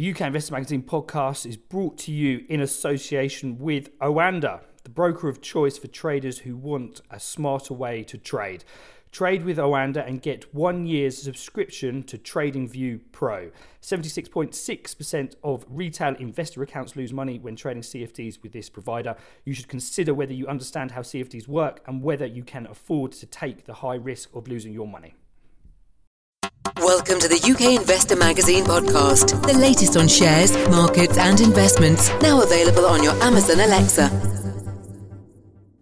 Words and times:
The 0.00 0.12
UK 0.12 0.22
Investor 0.22 0.54
Magazine 0.54 0.82
podcast 0.82 1.44
is 1.44 1.58
brought 1.58 1.98
to 1.98 2.10
you 2.10 2.46
in 2.48 2.62
association 2.62 3.58
with 3.58 3.90
Oanda, 3.98 4.62
the 4.82 4.88
broker 4.88 5.28
of 5.28 5.42
choice 5.42 5.76
for 5.76 5.88
traders 5.88 6.38
who 6.38 6.56
want 6.56 7.02
a 7.10 7.20
smarter 7.20 7.74
way 7.74 8.02
to 8.04 8.16
trade. 8.16 8.64
Trade 9.12 9.44
with 9.44 9.58
Oanda 9.58 10.08
and 10.08 10.22
get 10.22 10.54
one 10.54 10.86
year's 10.86 11.22
subscription 11.22 12.02
to 12.04 12.16
TradingView 12.16 13.12
Pro. 13.12 13.50
76.6% 13.82 15.34
of 15.44 15.66
retail 15.68 16.14
investor 16.14 16.62
accounts 16.62 16.96
lose 16.96 17.12
money 17.12 17.38
when 17.38 17.54
trading 17.54 17.82
CFDs 17.82 18.42
with 18.42 18.52
this 18.52 18.70
provider. 18.70 19.16
You 19.44 19.52
should 19.52 19.68
consider 19.68 20.14
whether 20.14 20.32
you 20.32 20.46
understand 20.46 20.92
how 20.92 21.02
CFDs 21.02 21.46
work 21.46 21.82
and 21.86 22.02
whether 22.02 22.24
you 22.24 22.42
can 22.42 22.66
afford 22.68 23.12
to 23.12 23.26
take 23.26 23.66
the 23.66 23.74
high 23.74 23.96
risk 23.96 24.34
of 24.34 24.48
losing 24.48 24.72
your 24.72 24.88
money. 24.88 25.12
Welcome 26.64 27.18
to 27.20 27.28
the 27.28 27.40
UK 27.40 27.80
Investor 27.80 28.16
Magazine 28.16 28.64
podcast, 28.64 29.46
the 29.46 29.54
latest 29.58 29.96
on 29.96 30.06
shares, 30.06 30.52
markets, 30.68 31.16
and 31.16 31.40
investments, 31.40 32.10
now 32.20 32.42
available 32.42 32.84
on 32.84 33.02
your 33.02 33.14
Amazon 33.22 33.60
Alexa. 33.60 34.08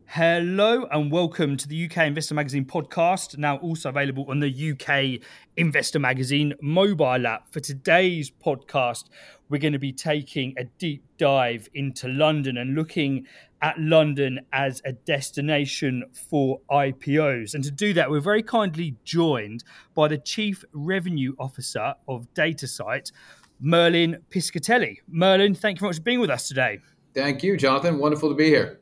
Hello 0.07 0.87
and 0.91 1.11
welcome 1.11 1.57
to 1.57 1.69
the 1.69 1.87
UK 1.87 1.99
Investor 2.07 2.35
Magazine 2.35 2.65
podcast, 2.65 3.37
now 3.39 3.57
also 3.59 3.89
available 3.89 4.27
on 4.29 4.39
the 4.39 4.73
UK 4.73 5.21
Investor 5.57 5.99
Magazine 5.99 6.55
mobile 6.63 7.27
app. 7.27 7.53
For 7.53 7.61
today's 7.61 8.31
podcast, 8.31 9.05
we're 9.49 9.59
going 9.59 9.73
to 9.73 9.79
be 9.79 9.93
taking 9.93 10.55
a 10.59 10.65
deep 10.65 11.03
dive 11.19 11.69
into 11.75 12.07
London 12.07 12.57
and 12.57 12.75
looking 12.75 13.27
at 13.63 13.79
London 13.79 14.41
as 14.53 14.81
a 14.85 14.93
destination 14.93 16.05
for 16.13 16.61
IPOs. 16.71 17.55
And 17.55 17.65
to 17.65 17.71
do 17.71 17.93
that, 17.95 18.11
we're 18.11 18.21
very 18.21 18.43
kindly 18.43 18.97
joined 19.05 19.65
by 19.95 20.09
the 20.09 20.19
Chief 20.19 20.65
Revenue 20.73 21.35
Officer 21.39 21.95
of 22.07 22.27
Datasite, 22.35 23.13
Merlin 23.61 24.19
Piscitelli. 24.31 24.99
Merlin, 25.09 25.55
thank 25.55 25.79
you 25.79 25.81
very 25.81 25.91
much 25.91 25.97
for 25.97 26.03
being 26.03 26.21
with 26.21 26.31
us 26.31 26.49
today. 26.49 26.79
Thank 27.15 27.43
you, 27.43 27.57
Jonathan. 27.57 27.99
Wonderful 27.99 28.29
to 28.29 28.35
be 28.35 28.47
here. 28.47 28.81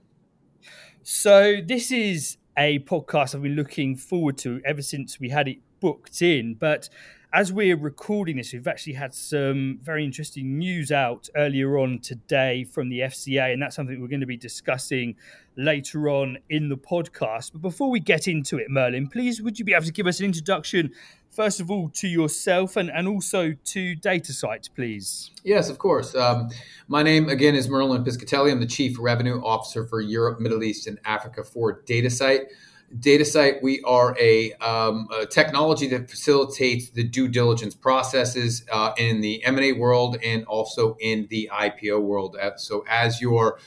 So 1.02 1.56
this 1.64 1.90
is 1.90 2.36
a 2.58 2.80
podcast 2.80 3.34
I've 3.34 3.42
been 3.42 3.54
looking 3.54 3.96
forward 3.96 4.38
to 4.38 4.60
ever 4.64 4.82
since 4.82 5.20
we 5.20 5.28
had 5.28 5.48
it 5.48 5.58
booked 5.80 6.20
in. 6.20 6.54
But 6.54 6.88
as 7.36 7.52
we're 7.52 7.76
recording 7.76 8.38
this, 8.38 8.54
we've 8.54 8.66
actually 8.66 8.94
had 8.94 9.12
some 9.12 9.78
very 9.82 10.02
interesting 10.06 10.56
news 10.56 10.90
out 10.90 11.28
earlier 11.36 11.76
on 11.76 11.98
today 11.98 12.64
from 12.64 12.88
the 12.88 13.00
FCA, 13.00 13.52
and 13.52 13.60
that's 13.60 13.76
something 13.76 14.00
we're 14.00 14.08
going 14.08 14.20
to 14.20 14.26
be 14.26 14.38
discussing 14.38 15.14
later 15.54 16.08
on 16.08 16.38
in 16.48 16.70
the 16.70 16.78
podcast. 16.78 17.52
But 17.52 17.60
before 17.60 17.90
we 17.90 18.00
get 18.00 18.26
into 18.26 18.56
it, 18.56 18.70
Merlin, 18.70 19.06
please 19.06 19.42
would 19.42 19.58
you 19.58 19.66
be 19.66 19.74
able 19.74 19.84
to 19.84 19.92
give 19.92 20.06
us 20.06 20.18
an 20.18 20.24
introduction 20.24 20.92
first 21.30 21.60
of 21.60 21.70
all 21.70 21.90
to 21.90 22.08
yourself 22.08 22.74
and, 22.74 22.90
and 22.90 23.06
also 23.06 23.52
to 23.52 23.94
Datasite, 23.96 24.70
please? 24.74 25.30
Yes, 25.44 25.68
of 25.68 25.76
course. 25.76 26.14
Um, 26.14 26.48
my 26.88 27.02
name 27.02 27.28
again 27.28 27.54
is 27.54 27.68
Merlin 27.68 28.02
Piscitelli. 28.02 28.50
I'm 28.50 28.60
the 28.60 28.66
Chief 28.66 28.96
Revenue 28.98 29.42
Officer 29.44 29.86
for 29.86 30.00
Europe, 30.00 30.40
Middle 30.40 30.62
East, 30.62 30.86
and 30.86 30.98
Africa 31.04 31.44
for 31.44 31.82
Datasite. 31.82 32.46
Datasite, 32.94 33.62
we 33.62 33.82
are 33.82 34.16
a, 34.18 34.52
um, 34.54 35.08
a, 35.12 35.26
technology 35.26 35.88
that 35.88 36.08
facilitates 36.08 36.90
the 36.90 37.02
due 37.02 37.26
diligence 37.26 37.74
processes 37.74 38.64
uh, 38.70 38.92
in 38.96 39.20
the 39.20 39.44
M&A 39.44 39.72
world 39.72 40.18
and 40.22 40.44
also 40.44 40.96
in 41.00 41.26
the 41.28 41.50
IPO 41.52 42.00
world. 42.00 42.36
Uh, 42.40 42.56
so 42.56 42.84
as 42.88 43.20
you're 43.20 43.58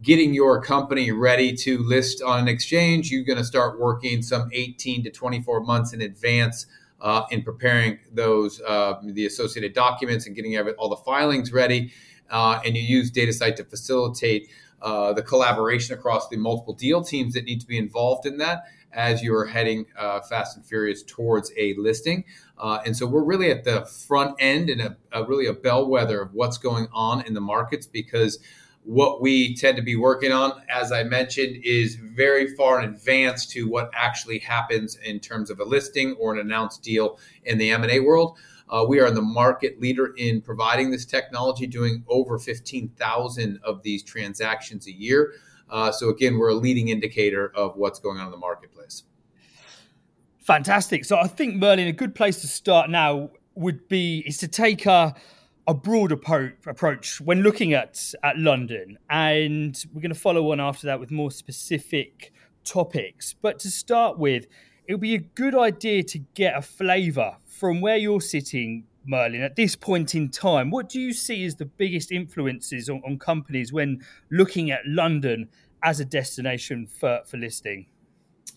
getting 0.00 0.32
your 0.32 0.62
company 0.62 1.12
ready 1.12 1.52
to 1.54 1.78
list 1.78 2.22
on 2.22 2.40
an 2.40 2.48
exchange, 2.48 3.10
you're 3.10 3.24
going 3.24 3.38
to 3.38 3.44
start 3.44 3.78
working 3.78 4.22
some 4.22 4.48
18 4.52 5.04
to 5.04 5.10
24 5.10 5.60
months 5.60 5.92
in 5.92 6.00
advance 6.00 6.66
uh, 7.02 7.24
in 7.30 7.42
preparing 7.42 7.98
those 8.10 8.60
uh, 8.62 8.94
the 9.04 9.26
associated 9.26 9.74
documents 9.74 10.26
and 10.26 10.34
getting 10.34 10.56
all 10.78 10.88
the 10.88 10.96
filings 10.96 11.52
ready. 11.52 11.92
Uh, 12.30 12.60
and 12.64 12.74
you 12.74 12.82
use 12.82 13.10
DataSite 13.10 13.56
to 13.56 13.64
facilitate 13.64 14.48
uh, 14.82 15.12
the 15.12 15.22
collaboration 15.22 15.96
across 15.96 16.28
the 16.28 16.36
multiple 16.36 16.74
deal 16.74 17.02
teams 17.02 17.34
that 17.34 17.44
need 17.44 17.60
to 17.60 17.66
be 17.66 17.78
involved 17.78 18.26
in 18.26 18.38
that 18.38 18.64
as 18.92 19.22
you're 19.22 19.46
heading 19.46 19.86
uh, 19.98 20.20
fast 20.20 20.56
and 20.56 20.66
furious 20.66 21.02
towards 21.02 21.50
a 21.56 21.74
listing. 21.78 22.24
Uh, 22.58 22.80
and 22.84 22.96
so 22.96 23.06
we're 23.06 23.24
really 23.24 23.50
at 23.50 23.64
the 23.64 23.84
front 23.86 24.34
end 24.38 24.68
and 24.68 24.80
a, 24.80 24.96
a 25.12 25.24
really 25.24 25.46
a 25.46 25.52
bellwether 25.52 26.20
of 26.20 26.34
what's 26.34 26.58
going 26.58 26.86
on 26.92 27.24
in 27.24 27.34
the 27.34 27.40
markets 27.40 27.86
because 27.86 28.38
what 28.84 29.22
we 29.22 29.54
tend 29.54 29.76
to 29.76 29.82
be 29.82 29.94
working 29.94 30.32
on, 30.32 30.60
as 30.68 30.90
I 30.90 31.04
mentioned, 31.04 31.64
is 31.64 31.94
very 31.94 32.54
far 32.56 32.82
in 32.82 32.90
advance 32.90 33.46
to 33.46 33.68
what 33.68 33.90
actually 33.94 34.40
happens 34.40 34.96
in 34.96 35.20
terms 35.20 35.50
of 35.50 35.60
a 35.60 35.64
listing 35.64 36.16
or 36.18 36.34
an 36.34 36.40
announced 36.40 36.82
deal 36.82 37.18
in 37.44 37.58
the 37.58 37.70
M&A 37.70 38.00
world. 38.00 38.36
Uh, 38.72 38.84
we 38.88 38.98
are 38.98 39.10
the 39.10 39.20
market 39.22 39.78
leader 39.80 40.14
in 40.16 40.40
providing 40.40 40.90
this 40.90 41.04
technology, 41.04 41.66
doing 41.66 42.02
over 42.08 42.38
15,000 42.38 43.60
of 43.62 43.82
these 43.82 44.02
transactions 44.02 44.86
a 44.86 44.92
year. 44.92 45.34
Uh, 45.68 45.92
so 45.92 46.08
again, 46.08 46.38
we're 46.38 46.48
a 46.48 46.54
leading 46.54 46.88
indicator 46.88 47.52
of 47.54 47.76
what's 47.76 47.98
going 47.98 48.18
on 48.18 48.24
in 48.24 48.30
the 48.30 48.38
marketplace. 48.38 49.04
Fantastic. 50.38 51.04
So 51.04 51.18
I 51.18 51.28
think 51.28 51.56
Merlin, 51.56 51.86
a 51.86 51.92
good 51.92 52.14
place 52.14 52.40
to 52.40 52.48
start 52.48 52.88
now 52.88 53.30
would 53.54 53.86
be 53.88 54.24
is 54.26 54.38
to 54.38 54.48
take 54.48 54.86
a 54.86 55.14
a 55.68 55.74
broad 55.74 56.10
approach 56.10 57.20
when 57.20 57.42
looking 57.42 57.72
at 57.72 58.12
at 58.24 58.36
London, 58.36 58.98
and 59.08 59.84
we're 59.92 60.00
going 60.00 60.12
to 60.12 60.18
follow 60.18 60.50
on 60.50 60.60
after 60.60 60.88
that 60.88 60.98
with 60.98 61.12
more 61.12 61.30
specific 61.30 62.32
topics. 62.64 63.34
But 63.40 63.60
to 63.60 63.70
start 63.70 64.18
with, 64.18 64.46
it 64.86 64.94
would 64.94 65.00
be 65.00 65.14
a 65.14 65.18
good 65.18 65.54
idea 65.54 66.02
to 66.02 66.18
get 66.34 66.56
a 66.56 66.62
flavour 66.62 67.36
from 67.62 67.80
where 67.80 67.96
you're 67.96 68.20
sitting, 68.20 68.82
Merlin, 69.06 69.40
at 69.40 69.54
this 69.54 69.76
point 69.76 70.16
in 70.16 70.28
time. 70.30 70.68
What 70.68 70.88
do 70.88 71.00
you 71.00 71.12
see 71.12 71.44
as 71.44 71.54
the 71.54 71.64
biggest 71.64 72.10
influences 72.10 72.88
on, 72.88 73.00
on 73.06 73.20
companies 73.20 73.72
when 73.72 74.04
looking 74.32 74.72
at 74.72 74.80
London 74.84 75.48
as 75.80 76.00
a 76.00 76.04
destination 76.04 76.88
for, 76.88 77.20
for 77.24 77.36
listing? 77.36 77.86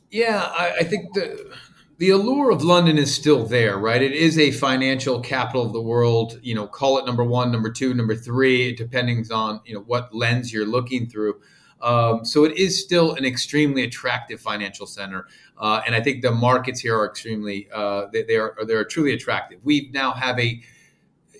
Yeah, 0.09 0.51
I, 0.51 0.77
I 0.79 0.83
think 0.85 1.13
the 1.13 1.55
the 1.99 2.09
allure 2.09 2.49
of 2.49 2.63
London 2.63 2.97
is 2.97 3.13
still 3.13 3.45
there, 3.45 3.77
right? 3.77 4.01
It 4.01 4.13
is 4.13 4.39
a 4.39 4.49
financial 4.49 5.19
capital 5.19 5.61
of 5.61 5.71
the 5.71 5.81
world. 5.81 6.39
You 6.41 6.55
know, 6.55 6.65
call 6.65 6.97
it 6.97 7.05
number 7.05 7.23
one, 7.23 7.51
number 7.51 7.71
two, 7.71 7.93
number 7.93 8.15
three, 8.15 8.73
depending 8.75 9.23
on 9.31 9.61
you 9.65 9.75
know 9.75 9.81
what 9.81 10.15
lens 10.15 10.51
you're 10.51 10.65
looking 10.65 11.05
through. 11.05 11.39
Um, 11.85 12.25
so 12.25 12.45
it 12.45 12.57
is 12.57 12.81
still 12.81 13.13
an 13.13 13.25
extremely 13.25 13.83
attractive 13.83 14.41
financial 14.41 14.87
center, 14.87 15.27
uh, 15.59 15.81
and 15.85 15.93
I 15.93 16.01
think 16.01 16.23
the 16.23 16.31
markets 16.31 16.79
here 16.79 16.97
are 16.97 17.05
extremely 17.05 17.69
uh, 17.71 18.07
they, 18.11 18.23
they, 18.23 18.37
are 18.37 18.57
they 18.65 18.73
are 18.73 18.83
truly 18.83 19.13
attractive. 19.13 19.59
We 19.63 19.91
now 19.93 20.11
have 20.11 20.39
a 20.39 20.61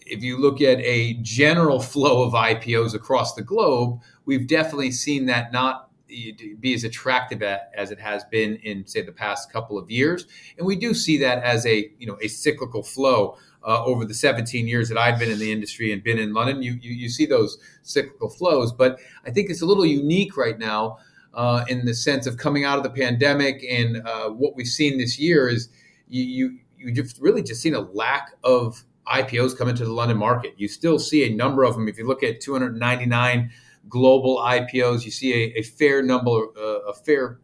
if 0.06 0.22
you 0.22 0.38
look 0.38 0.62
at 0.62 0.80
a 0.82 1.14
general 1.24 1.82
flow 1.82 2.22
of 2.22 2.34
IPOs 2.34 2.94
across 2.94 3.34
the 3.34 3.42
globe, 3.42 4.00
we've 4.26 4.48
definitely 4.48 4.92
seen 4.92 5.26
that 5.26 5.52
not 5.52 5.90
be 6.08 6.74
as 6.74 6.84
attractive 6.84 7.42
as 7.42 7.92
it 7.92 8.00
has 8.00 8.24
been 8.26 8.56
in 8.58 8.86
say 8.86 9.02
the 9.02 9.12
past 9.12 9.52
couple 9.52 9.78
of 9.78 9.90
years 9.90 10.28
and 10.58 10.66
we 10.66 10.76
do 10.76 10.94
see 10.94 11.18
that 11.18 11.44
as 11.44 11.66
a 11.66 11.92
you 11.98 12.06
know 12.06 12.18
a 12.22 12.28
cyclical 12.28 12.84
flow 12.84 13.38
uh, 13.64 13.84
over 13.84 14.06
the 14.06 14.14
17 14.14 14.68
years 14.68 14.88
that 14.90 14.98
I've 14.98 15.18
been 15.18 15.32
in 15.32 15.40
the 15.40 15.52
industry 15.52 15.92
and 15.92 16.04
been 16.04 16.20
in 16.20 16.34
London 16.34 16.62
you, 16.62 16.74
you, 16.74 16.94
you 16.94 17.10
see 17.10 17.26
those 17.26 17.58
cyclical 17.82 18.30
flows 18.30 18.72
but 18.72 19.00
I 19.26 19.32
think 19.32 19.50
it's 19.50 19.62
a 19.62 19.66
little 19.66 19.86
unique 19.86 20.38
right 20.38 20.60
now 20.60 21.00
uh, 21.34 21.66
in 21.68 21.86
the 21.86 21.94
sense 21.94 22.28
of 22.28 22.38
coming 22.38 22.64
out 22.64 22.78
of 22.78 22.84
the 22.84 22.90
pandemic 22.92 23.66
and 23.68 23.98
uh, 24.06 24.30
what 24.30 24.56
we've 24.56 24.68
seen 24.68 24.98
this 24.98 25.20
year 25.20 25.50
is 25.50 25.70
you 26.08 26.24
you 26.24 26.60
you 26.78 26.92
just 26.92 27.20
really 27.20 27.42
just 27.42 27.62
seen 27.62 27.74
a 27.74 27.82
lack 27.82 28.34
of 28.44 28.84
IPOs 29.08 29.58
coming 29.58 29.76
to 29.76 29.86
the 29.86 29.92
London 29.92 30.18
market. 30.18 30.54
You 30.58 30.68
still 30.68 31.00
see 31.00 31.26
a 31.26 31.36
number 31.36 31.64
of 31.64 31.76
them. 31.76 31.88
If 31.88 31.98
you 31.98 32.08
look 32.08 32.24
at 32.24 32.42
299 32.42 33.52
global 33.90 34.38
IPOs. 34.38 35.06
You 35.06 35.12
see 35.12 35.34
a, 35.34 35.60
a 35.60 35.62
fair 35.64 36.02
number, 36.02 36.32
uh, 36.58 36.90
a 36.90 36.94
fair 36.94 37.40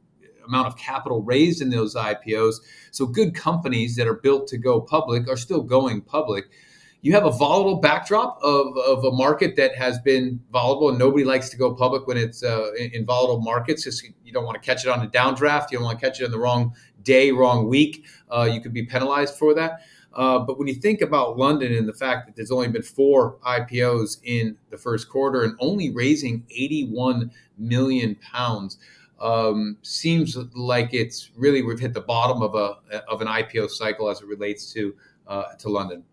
amount 0.45 0.67
of 0.67 0.77
capital 0.77 1.21
raised 1.21 1.61
in 1.61 1.69
those 1.69 1.95
IPOs. 1.95 2.55
So 2.91 3.05
good 3.05 3.33
companies 3.33 3.95
that 3.95 4.07
are 4.07 4.15
built 4.15 4.47
to 4.47 4.57
go 4.57 4.81
public 4.81 5.29
are 5.29 5.37
still 5.37 5.61
going 5.61 6.01
public. 6.01 6.45
You 7.03 7.13
have 7.13 7.25
a 7.25 7.31
volatile 7.31 7.77
backdrop 7.77 8.37
of, 8.43 8.77
of 8.77 9.03
a 9.03 9.11
market 9.11 9.55
that 9.55 9.75
has 9.75 9.97
been 9.99 10.39
volatile, 10.51 10.89
and 10.89 10.99
nobody 10.99 11.23
likes 11.23 11.49
to 11.49 11.57
go 11.57 11.73
public 11.73 12.05
when 12.05 12.15
it's 12.15 12.43
uh, 12.43 12.71
in, 12.73 13.05
volatile 13.05 13.41
markets. 13.41 13.85
Just 13.85 14.07
you 14.23 14.31
don't 14.31 14.45
want 14.45 14.61
to 14.61 14.65
catch 14.65 14.85
it 14.85 14.89
on 14.89 15.03
a 15.03 15.09
downdraft. 15.09 15.71
You 15.71 15.79
don't 15.79 15.85
want 15.85 15.99
to 15.99 16.05
catch 16.05 16.21
it 16.21 16.25
in 16.25 16.31
the 16.31 16.37
wrong 16.37 16.75
day, 17.01 17.31
wrong 17.31 17.67
week. 17.67 18.05
Uh, 18.29 18.47
you 18.51 18.61
could 18.61 18.73
be 18.73 18.85
penalized 18.85 19.35
for 19.35 19.55
that. 19.55 19.81
Uh, 20.13 20.39
but 20.39 20.59
when 20.59 20.67
you 20.67 20.75
think 20.75 21.01
about 21.01 21.37
London 21.37 21.73
and 21.73 21.87
the 21.87 21.93
fact 21.93 22.27
that 22.27 22.35
there's 22.35 22.51
only 22.51 22.67
been 22.67 22.81
four 22.81 23.37
IPOs 23.47 24.19
in 24.23 24.57
the 24.69 24.77
first 24.77 25.09
quarter 25.09 25.43
and 25.43 25.55
only 25.59 25.89
raising 25.89 26.45
81 26.51 27.31
million 27.57 28.15
pounds, 28.15 28.77
um, 29.21 29.77
seems 29.83 30.35
like 30.53 30.93
it's 30.93 31.31
really 31.35 31.61
we've 31.61 31.79
hit 31.79 31.93
the 31.93 32.01
bottom 32.01 32.41
of 32.41 32.55
a 32.55 33.03
of 33.07 33.21
an 33.21 33.27
IPO 33.27 33.69
cycle 33.69 34.09
as 34.09 34.21
it 34.21 34.27
relates 34.27 34.73
to 34.73 34.95
uh, 35.27 35.53
to 35.59 35.69
London. 35.69 36.03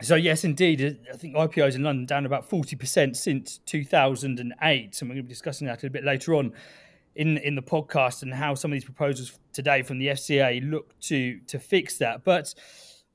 So 0.00 0.16
yes, 0.16 0.42
indeed, 0.42 0.98
I 1.12 1.16
think 1.16 1.36
IPOs 1.36 1.76
in 1.76 1.82
London 1.82 2.06
down 2.06 2.24
about 2.24 2.48
forty 2.48 2.76
percent 2.76 3.16
since 3.16 3.58
two 3.66 3.84
thousand 3.84 4.40
and 4.40 4.54
eight, 4.62 5.00
and 5.00 5.10
we're 5.10 5.16
going 5.16 5.24
to 5.24 5.28
be 5.28 5.34
discussing 5.34 5.66
that 5.66 5.84
a 5.84 5.90
bit 5.90 6.04
later 6.04 6.34
on 6.34 6.52
in 7.14 7.38
in 7.38 7.54
the 7.54 7.62
podcast 7.62 8.22
and 8.22 8.34
how 8.34 8.54
some 8.54 8.72
of 8.72 8.76
these 8.76 8.84
proposals 8.84 9.38
today 9.52 9.82
from 9.82 9.98
the 9.98 10.08
FCA 10.08 10.68
look 10.68 10.98
to 11.00 11.38
to 11.46 11.58
fix 11.58 11.98
that. 11.98 12.24
But 12.24 12.54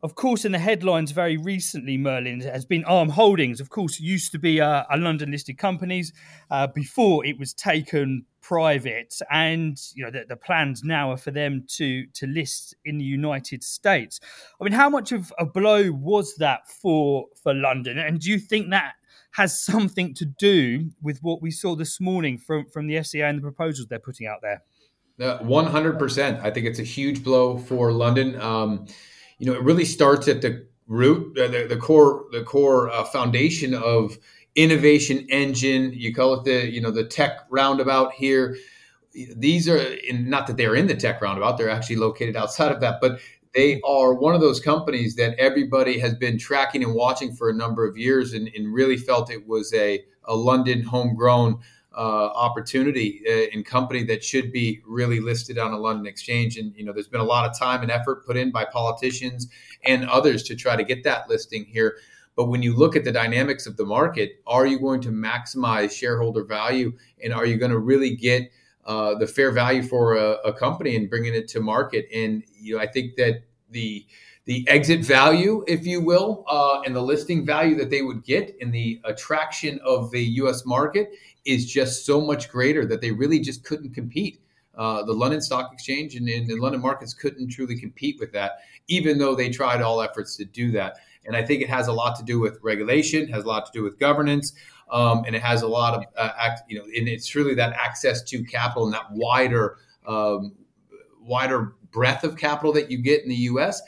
of 0.03 0.13
course, 0.13 0.45
in 0.45 0.51
the 0.51 0.59
headlines 0.59 1.11
very 1.11 1.37
recently, 1.37 1.97
Merlin 1.97 2.41
has 2.41 2.65
been 2.65 2.85
Arm 2.85 3.09
Holdings. 3.09 3.59
Of 3.59 3.69
course, 3.69 3.99
used 3.99 4.31
to 4.31 4.37
be 4.37 4.59
a, 4.59 4.85
a 4.91 4.97
London-listed 4.97 5.57
companies 5.57 6.13
uh, 6.51 6.67
before 6.67 7.25
it 7.25 7.39
was 7.39 7.51
taken 7.53 8.25
private, 8.39 9.15
and 9.31 9.77
you 9.95 10.05
know 10.05 10.11
the, 10.11 10.23
the, 10.29 10.35
plans 10.35 10.83
now 10.83 11.11
are 11.11 11.17
for 11.17 11.31
them 11.31 11.65
to 11.67 12.05
to 12.13 12.27
list 12.27 12.75
in 12.85 12.99
the 12.99 13.03
United 13.03 13.63
States. 13.63 14.19
I 14.61 14.63
mean, 14.63 14.73
how 14.73 14.89
much 14.89 15.11
of 15.11 15.33
a 15.39 15.45
blow 15.45 15.91
was 15.91 16.35
that 16.35 16.69
for 16.69 17.25
for 17.41 17.55
London? 17.55 17.97
And 17.97 18.19
do 18.19 18.29
you 18.29 18.37
think 18.37 18.69
that 18.69 18.93
has 19.37 19.63
something 19.63 20.15
to 20.15 20.25
do 20.25 20.89
with 20.99 21.19
what 21.21 21.43
we 21.43 21.51
saw 21.51 21.75
this 21.75 22.01
morning 22.01 22.39
from 22.39 22.65
from 22.65 22.87
the 22.87 22.95
FCA 22.95 23.29
and 23.29 23.37
the 23.37 23.41
proposals 23.43 23.87
they're 23.87 23.99
putting 23.99 24.25
out 24.25 24.39
there? 24.41 24.63
One 25.43 25.67
hundred 25.67 25.99
percent. 25.99 26.39
I 26.43 26.49
think 26.49 26.65
it's 26.65 26.79
a 26.79 26.83
huge 26.83 27.23
blow 27.23 27.59
for 27.59 27.91
London. 27.91 28.39
Um, 28.41 28.87
you 29.37 29.45
know, 29.45 29.53
it 29.53 29.61
really 29.61 29.85
starts 29.85 30.27
at 30.27 30.41
the 30.41 30.65
root, 30.87 31.37
uh, 31.37 31.47
the, 31.49 31.67
the 31.67 31.77
core, 31.77 32.25
the 32.31 32.43
core 32.43 32.89
uh, 32.89 33.03
foundation 33.03 33.75
of 33.75 34.17
innovation 34.55 35.27
engine. 35.29 35.93
You 35.93 36.15
call 36.15 36.33
it 36.39 36.43
the, 36.43 36.71
you 36.71 36.81
know, 36.81 36.89
the 36.89 37.03
tech 37.03 37.41
roundabout 37.51 38.13
here. 38.13 38.57
These 39.13 39.69
are 39.69 39.77
in, 39.77 40.29
not 40.29 40.47
that 40.47 40.57
they're 40.57 40.75
in 40.75 40.87
the 40.87 40.95
tech 40.95 41.21
roundabout; 41.21 41.59
they're 41.59 41.69
actually 41.69 41.97
located 41.97 42.35
outside 42.35 42.71
of 42.71 42.81
that, 42.81 43.01
but 43.01 43.19
they 43.57 43.81
are 43.81 44.13
one 44.13 44.35
of 44.35 44.41
those 44.41 44.59
companies 44.59 45.15
that 45.15 45.33
everybody 45.39 45.97
has 45.97 46.13
been 46.13 46.37
tracking 46.37 46.83
and 46.83 46.93
watching 46.93 47.33
for 47.33 47.49
a 47.49 47.53
number 47.53 47.87
of 47.87 47.97
years, 47.97 48.33
and, 48.33 48.47
and 48.55 48.71
really 48.71 48.97
felt 48.97 49.31
it 49.31 49.47
was 49.47 49.73
a, 49.73 50.05
a 50.25 50.35
London 50.35 50.83
homegrown 50.83 51.59
uh, 51.91 52.27
opportunity 52.35 53.23
uh, 53.27 53.47
in 53.51 53.63
company 53.63 54.03
that 54.03 54.23
should 54.23 54.51
be 54.51 54.79
really 54.85 55.19
listed 55.19 55.57
on 55.57 55.73
a 55.73 55.77
London 55.77 56.05
exchange. 56.05 56.55
And 56.57 56.71
you 56.75 56.85
know, 56.85 56.93
there's 56.93 57.07
been 57.07 57.19
a 57.19 57.23
lot 57.23 57.49
of 57.49 57.57
time 57.57 57.81
and 57.81 57.89
effort 57.89 58.27
put 58.27 58.37
in 58.37 58.51
by 58.51 58.63
politicians 58.63 59.47
and 59.83 60.07
others 60.07 60.43
to 60.43 60.55
try 60.55 60.75
to 60.75 60.83
get 60.83 61.03
that 61.05 61.27
listing 61.27 61.65
here. 61.65 61.97
But 62.35 62.49
when 62.49 62.61
you 62.61 62.75
look 62.75 62.95
at 62.95 63.05
the 63.05 63.11
dynamics 63.11 63.65
of 63.65 63.75
the 63.75 63.85
market, 63.85 64.33
are 64.45 64.67
you 64.67 64.79
going 64.79 65.01
to 65.01 65.09
maximize 65.09 65.91
shareholder 65.91 66.43
value, 66.43 66.93
and 67.23 67.33
are 67.33 67.47
you 67.47 67.57
going 67.57 67.71
to 67.71 67.79
really 67.79 68.15
get 68.15 68.51
uh, 68.87 69.15
the 69.15 69.27
fair 69.27 69.51
value 69.51 69.83
for 69.83 70.15
a, 70.15 70.31
a 70.45 70.53
company 70.53 70.95
and 70.95 71.09
bringing 71.09 71.35
it 71.35 71.47
to 71.49 71.59
market? 71.59 72.07
And 72.13 72.43
you 72.59 72.75
know, 72.75 72.81
I 72.81 72.87
think 72.87 73.15
that 73.17 73.43
the 73.69 74.05
the 74.45 74.65
exit 74.69 75.03
value, 75.03 75.63
if 75.67 75.85
you 75.85 76.01
will, 76.01 76.45
uh, 76.47 76.79
and 76.85 76.95
the 76.95 77.01
listing 77.01 77.45
value 77.45 77.75
that 77.75 77.89
they 77.89 78.01
would 78.01 78.23
get 78.23 78.55
and 78.61 78.73
the 78.73 79.01
attraction 79.03 79.77
of 79.85 80.09
the 80.11 80.23
U.S. 80.23 80.65
market 80.65 81.09
is 81.43 81.65
just 81.65 82.05
so 82.05 82.21
much 82.21 82.49
greater 82.49 82.85
that 82.85 83.01
they 83.01 83.11
really 83.11 83.39
just 83.39 83.65
couldn't 83.65 83.93
compete. 83.93 84.39
Uh, 84.77 85.03
the 85.03 85.13
London 85.13 85.41
Stock 85.41 85.71
Exchange 85.73 86.15
and, 86.15 86.29
and, 86.29 86.47
the 86.47 86.55
London 86.55 86.81
markets 86.81 87.13
couldn't 87.13 87.49
truly 87.49 87.77
compete 87.77 88.17
with 88.19 88.31
that, 88.31 88.59
even 88.87 89.17
though 89.17 89.35
they 89.35 89.49
tried 89.49 89.81
all 89.81 90.01
efforts 90.01 90.37
to 90.37 90.45
do 90.45 90.71
that. 90.71 90.97
And 91.25 91.35
I 91.35 91.43
think 91.43 91.61
it 91.61 91.69
has 91.69 91.87
a 91.87 91.93
lot 91.93 92.15
to 92.17 92.23
do 92.23 92.39
with 92.39 92.59
regulation, 92.61 93.27
has 93.29 93.43
a 93.43 93.47
lot 93.47 93.65
to 93.65 93.71
do 93.73 93.83
with 93.83 93.99
governance, 93.99 94.53
um, 94.89 95.23
and 95.25 95.35
it 95.35 95.41
has 95.41 95.61
a 95.61 95.67
lot 95.67 95.93
of, 95.93 96.03
uh, 96.17 96.31
act, 96.37 96.61
you 96.67 96.77
know, 96.77 96.83
and 96.83 97.07
it's 97.07 97.35
really 97.35 97.55
that 97.55 97.73
access 97.73 98.21
to 98.23 98.43
capital 98.43 98.85
and 98.85 98.93
that 98.93 99.11
wider, 99.11 99.77
um, 100.05 100.53
wider 101.21 101.73
breadth 101.91 102.23
of 102.23 102.37
capital 102.37 102.71
that 102.73 102.89
you 102.91 102.97
get 102.97 103.23
in 103.23 103.29
the 103.29 103.35
U.S. 103.35 103.81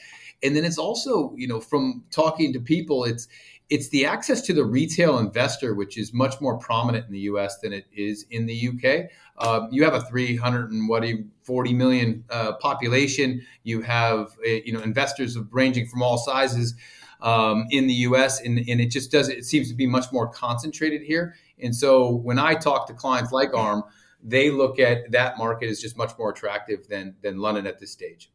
And 0.44 0.56
then 0.56 0.66
it's 0.66 0.78
also, 0.78 1.34
you 1.36 1.48
know, 1.48 1.60
from 1.60 2.04
talking 2.12 2.54
to 2.54 2.60
people, 2.60 3.06
it's 3.06 3.28
it's 3.70 3.90
the 3.90 4.04
access 4.04 4.42
to 4.42 4.54
the 4.54 4.66
retail 4.66 5.20
investor, 5.20 5.76
which 5.76 5.96
is 5.96 6.12
much 6.12 6.42
more 6.42 6.58
prominent 6.58 7.06
in 7.06 7.12
the 7.12 7.20
U.S. 7.20 7.60
than 7.60 7.72
it 7.72 7.86
is 7.94 8.26
in 8.32 8.48
the 8.48 8.54
U.K. 8.54 9.10
Uh, 9.38 9.68
you 9.72 9.84
have 9.84 9.94
a 9.94 10.02
300 10.02 10.72
and 10.72 10.90
what 10.90 11.06
40 11.44 11.74
million 11.74 12.24
uh, 12.32 12.54
population. 12.54 13.46
You 13.64 13.82
have 13.82 14.36
uh, 14.46 14.50
you 14.66 14.74
know 14.74 14.82
investors 14.82 15.36
of 15.36 15.54
ranging 15.54 15.86
from 15.86 16.02
all 16.02 16.18
sizes 16.18 16.74
um, 17.22 17.66
in 17.70 17.88
the 17.88 17.94
U.S. 17.94 18.42
And, 18.42 18.58
and, 18.58 18.80
it 18.80 18.92
just 18.92 19.12
does 19.12 19.30
it 19.30 19.46
seems 19.46 19.70
to 19.70 19.76
be 19.76 19.88
much 19.88 20.06
more 20.12 20.28
concentrated 20.28 21.02
here. 21.02 21.36
And 21.62 21.76
so 21.76 22.16
when 22.16 22.40
I 22.40 22.56
talk 22.56 22.88
to 22.88 22.94
clients 22.94 23.32
like 23.32 23.54
ARM, 23.54 23.84
they 24.24 24.50
look 24.50 24.80
at 24.80 25.12
that 25.12 25.38
market 25.38 25.70
as 25.70 25.82
just 25.82 25.98
much 25.98 26.12
more 26.18 26.30
attractive 26.30 26.88
than 26.88 27.16
than 27.22 27.38
London 27.38 27.68
at 27.68 27.80
this 27.80 27.92
stage. 27.92 28.32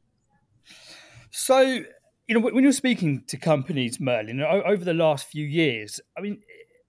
So 1.31 1.85
you 2.27 2.35
know, 2.35 2.41
when 2.41 2.63
you're 2.63 2.73
speaking 2.73 3.23
to 3.27 3.37
companies, 3.37 4.01
Merlin, 4.01 4.41
over 4.41 4.83
the 4.85 4.95
last 4.95 5.27
few 5.27 5.45
years, 5.45 6.01
I 6.17 6.23
mean, 6.23 6.41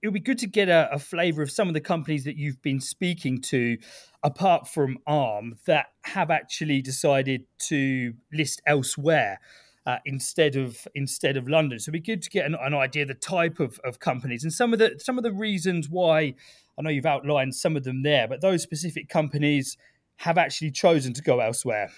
it 0.01 0.07
would 0.07 0.13
be 0.13 0.19
good 0.21 0.38
to 0.39 0.48
get 0.48 0.69
a, 0.69 0.88
a 0.94 1.00
flavour 1.00 1.41
of 1.41 1.51
some 1.51 1.68
of 1.68 1.74
the 1.74 1.81
companies 1.81 2.24
that 2.24 2.38
you've 2.38 2.62
been 2.62 2.80
speaking 2.80 3.41
to, 3.41 3.77
apart 4.24 4.68
from 4.68 4.98
ARM, 5.07 5.57
that 5.65 5.88
have 6.03 6.31
actually 6.31 6.81
decided 6.81 7.45
to 7.68 8.13
list 8.31 8.62
elsewhere. 8.65 9.39
Uh, 9.85 9.97
instead 10.05 10.55
of 10.55 10.87
instead 10.95 11.37
of 11.37 11.47
London, 11.47 11.77
so 11.77 11.91
it'd 11.91 11.93
be 11.93 11.99
good 11.99 12.23
to 12.23 12.29
get 12.31 12.47
an, 12.47 12.55
an 12.59 12.73
idea 12.73 13.03
of 13.03 13.07
the 13.07 13.13
type 13.13 13.59
of, 13.59 13.79
of 13.83 13.99
companies 13.99 14.43
and 14.43 14.51
some 14.51 14.73
of 14.73 14.79
the 14.79 14.95
some 14.97 15.19
of 15.19 15.23
the 15.23 15.31
reasons 15.31 15.87
why. 15.89 16.33
I 16.77 16.81
know 16.81 16.89
you've 16.89 17.05
outlined 17.05 17.55
some 17.55 17.77
of 17.77 17.83
them 17.83 18.03
there, 18.03 18.27
but 18.27 18.41
those 18.41 18.61
specific 18.61 19.07
companies 19.09 19.77
have 20.17 20.37
actually 20.37 20.71
chosen 20.71 21.13
to 21.13 21.21
go 21.21 21.39
elsewhere. 21.39 21.89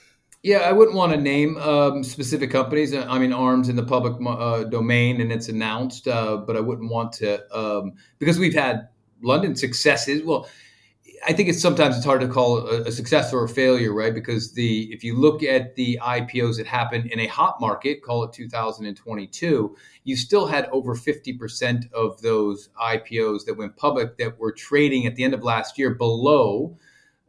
Yeah, 0.44 0.60
I 0.60 0.72
wouldn't 0.72 0.96
want 0.96 1.14
to 1.14 1.20
name 1.20 1.58
um, 1.58 2.04
specific 2.04 2.52
companies. 2.52 2.94
I 2.94 3.18
mean, 3.18 3.34
arms 3.34 3.70
in 3.70 3.76
the 3.76 3.84
public 3.84 4.14
uh, 4.26 4.66
domain 4.66 5.20
and 5.20 5.32
it's 5.32 5.50
announced, 5.50 6.08
uh, 6.08 6.38
but 6.38 6.56
I 6.56 6.60
wouldn't 6.60 6.92
want 6.92 7.12
to 7.14 7.58
um, 7.58 7.94
because 8.20 8.38
we've 8.38 8.54
had 8.54 8.88
London 9.22 9.56
successes. 9.56 10.24
Well, 10.24 10.48
I 11.26 11.34
think 11.34 11.50
it's 11.50 11.62
sometimes 11.62 11.96
it's 11.96 12.06
hard 12.06 12.22
to 12.22 12.28
call 12.28 12.68
a, 12.68 12.82
a, 12.84 12.92
success 12.92 13.34
or 13.34 13.44
a 13.44 13.50
failure, 13.50 13.94
right? 13.94 14.14
Because 14.14 14.54
the 14.54 14.92
if 14.94 15.04
you 15.04 15.16
look 15.16 15.44
at 15.44 15.76
the 15.76 16.00
IPOs 16.02 16.58
that 16.58 16.68
happened 16.68 17.12
in 17.12 17.20
a 17.20 17.28
hot 17.28 17.60
market, 17.62 18.04
call 18.04 18.24
it 18.24 18.34
2022, 18.34 19.76
you 20.04 20.16
still 20.16 20.48
had 20.48 20.66
over 20.72 20.96
50% 20.96 21.92
of 21.94 22.22
those 22.22 22.70
IPOs 22.82 23.46
that 23.46 23.58
went 23.58 23.78
public 23.78 24.18
that 24.18 24.38
were 24.38 24.52
trading 24.52 25.06
at 25.06 25.16
the 25.16 25.24
end 25.24 25.34
of 25.34 25.44
last 25.44 25.78
year 25.78 25.96
below 25.96 26.78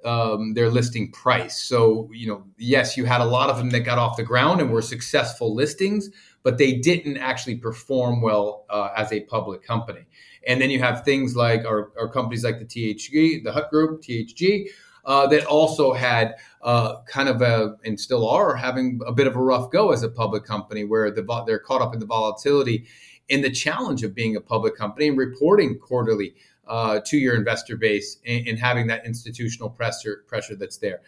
um, 0.04 0.54
their 0.54 0.70
listing 0.70 1.10
price. 1.10 1.60
So, 1.60 2.08
you 2.12 2.28
know, 2.28 2.44
yes, 2.56 2.96
you 2.96 3.04
had 3.04 3.20
a 3.20 3.24
lot 3.24 3.50
of 3.50 3.58
them 3.58 3.70
that 3.70 3.80
got 3.80 3.98
off 3.98 4.16
the 4.16 4.22
ground 4.22 4.60
and 4.60 4.70
were 4.70 4.82
successful 4.82 5.54
listings, 5.54 6.10
but 6.42 6.58
they 6.58 6.74
didn't 6.74 7.18
actually 7.18 7.56
perform 7.56 8.20
well 8.20 8.64
uh, 8.70 8.90
as 8.96 9.12
a 9.12 9.20
public 9.22 9.62
company. 9.62 10.06
And 10.46 10.60
then 10.60 10.70
you 10.70 10.78
have 10.78 11.04
things 11.04 11.36
like 11.36 11.64
our, 11.64 11.92
our 11.98 12.08
companies 12.08 12.44
like 12.44 12.58
the 12.58 12.64
THG, 12.64 13.44
the 13.44 13.52
Hut 13.52 13.70
Group, 13.70 14.02
THG, 14.02 14.68
uh, 15.04 15.26
that 15.26 15.44
also 15.46 15.92
had 15.92 16.34
uh, 16.62 17.00
kind 17.06 17.28
of 17.28 17.40
a, 17.40 17.76
and 17.84 17.98
still 17.98 18.28
are 18.28 18.54
having 18.54 19.00
a 19.06 19.12
bit 19.12 19.26
of 19.26 19.36
a 19.36 19.40
rough 19.40 19.70
go 19.70 19.90
as 19.90 20.02
a 20.02 20.08
public 20.08 20.44
company 20.44 20.84
where 20.84 21.10
the, 21.10 21.44
they're 21.46 21.58
caught 21.58 21.80
up 21.80 21.94
in 21.94 22.00
the 22.00 22.06
volatility 22.06 22.86
and 23.30 23.42
the 23.42 23.50
challenge 23.50 24.02
of 24.02 24.14
being 24.14 24.36
a 24.36 24.40
public 24.40 24.76
company 24.76 25.08
and 25.08 25.18
reporting 25.18 25.78
quarterly 25.78 26.34
uh, 26.66 27.00
to 27.06 27.16
your 27.16 27.34
investor 27.34 27.76
base 27.76 28.18
and, 28.26 28.46
and, 28.46 28.58
having 28.58 28.86
that 28.86 29.06
institutional 29.06 29.70
pressure 29.70 30.24
pressure 30.26 30.54
that's 30.54 30.76
there. 30.76 31.00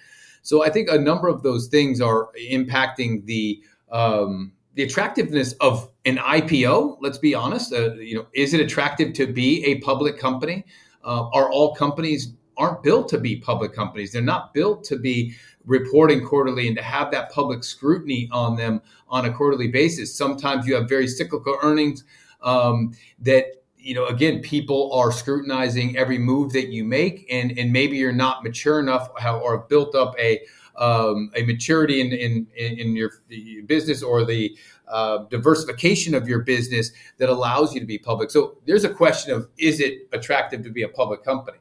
So 0.43 0.65
I 0.65 0.71
think 0.71 0.89
a 0.89 0.99
number 0.99 1.29
of 1.29 1.43
those 1.43 1.69
things 1.69 2.01
are 2.01 2.31
impacting 2.51 3.27
the 3.27 3.63
um, 3.93 4.53
the 4.75 4.83
attractiveness 4.83 5.55
of 5.55 5.91
an 6.05 6.17
IPO. 6.17 6.99
Let's 7.01 7.19
be 7.19 7.35
honest. 7.35 7.73
Uh, 7.73 7.95
you 7.95 8.17
know, 8.17 8.27
is 8.35 8.55
it 8.55 8.61
attractive 8.61 9.13
to 9.15 9.27
be 9.27 9.65
a 9.65 9.81
public 9.81 10.19
company? 10.19 10.65
Uh, 11.05 11.29
are 11.33 11.51
all 11.51 11.75
companies 11.75 12.35
aren't 12.57 12.83
built 12.83 13.09
to 13.09 13.19
be 13.19 13.37
public 13.37 13.75
companies? 13.75 14.13
They're 14.13 14.23
not 14.23 14.55
built 14.55 14.85
to 14.85 14.99
be 14.99 15.35
reporting 15.65 16.25
quarterly 16.25 16.67
and 16.67 16.77
to 16.77 16.83
have 16.83 17.11
that 17.11 17.31
public 17.31 17.65
scrutiny 17.65 18.29
on 18.33 18.57
them 18.57 18.81
on 19.09 19.25
a 19.25 19.33
quarterly 19.33 19.69
basis. 19.69 20.17
Sometimes 20.17 20.67
you 20.67 20.75
have 20.75 20.89
very 20.89 21.09
cyclical 21.09 21.59
earnings 21.63 22.05
um, 22.43 22.95
that 23.21 23.47
you 23.83 23.95
know, 23.95 24.07
again, 24.07 24.41
people 24.41 24.93
are 24.93 25.11
scrutinizing 25.11 25.97
every 25.97 26.19
move 26.19 26.53
that 26.53 26.69
you 26.69 26.85
make, 26.85 27.27
and 27.31 27.59
and 27.59 27.73
maybe 27.73 27.97
you're 27.97 28.13
not 28.13 28.45
mature 28.45 28.79
enough 28.79 29.09
or 29.27 29.67
built 29.69 29.95
up 29.95 30.15
a 30.19 30.41
um, 30.81 31.31
a 31.37 31.45
maturity 31.45 32.01
in, 32.01 32.13
in 32.13 32.47
in 32.57 32.97
your 32.97 33.13
business 33.67 34.03
or 34.03 34.25
the 34.25 34.57
uh, 34.89 35.19
diversification 35.31 36.15
of 36.15 36.27
your 36.27 36.41
business 36.41 36.91
that 37.19 37.29
allows 37.29 37.75
you 37.75 37.81
to 37.81 37.87
be 37.87 37.99
public. 37.99 38.31
So 38.31 38.59
there's 38.67 38.85
a 38.85 38.93
question 38.93 39.33
of 39.33 39.49
is 39.59 39.79
it 39.79 40.09
attractive 40.13 40.65
to 40.65 40.71
be 40.71 40.83
a 40.83 40.89
public 40.89 41.23
company? 41.23 41.59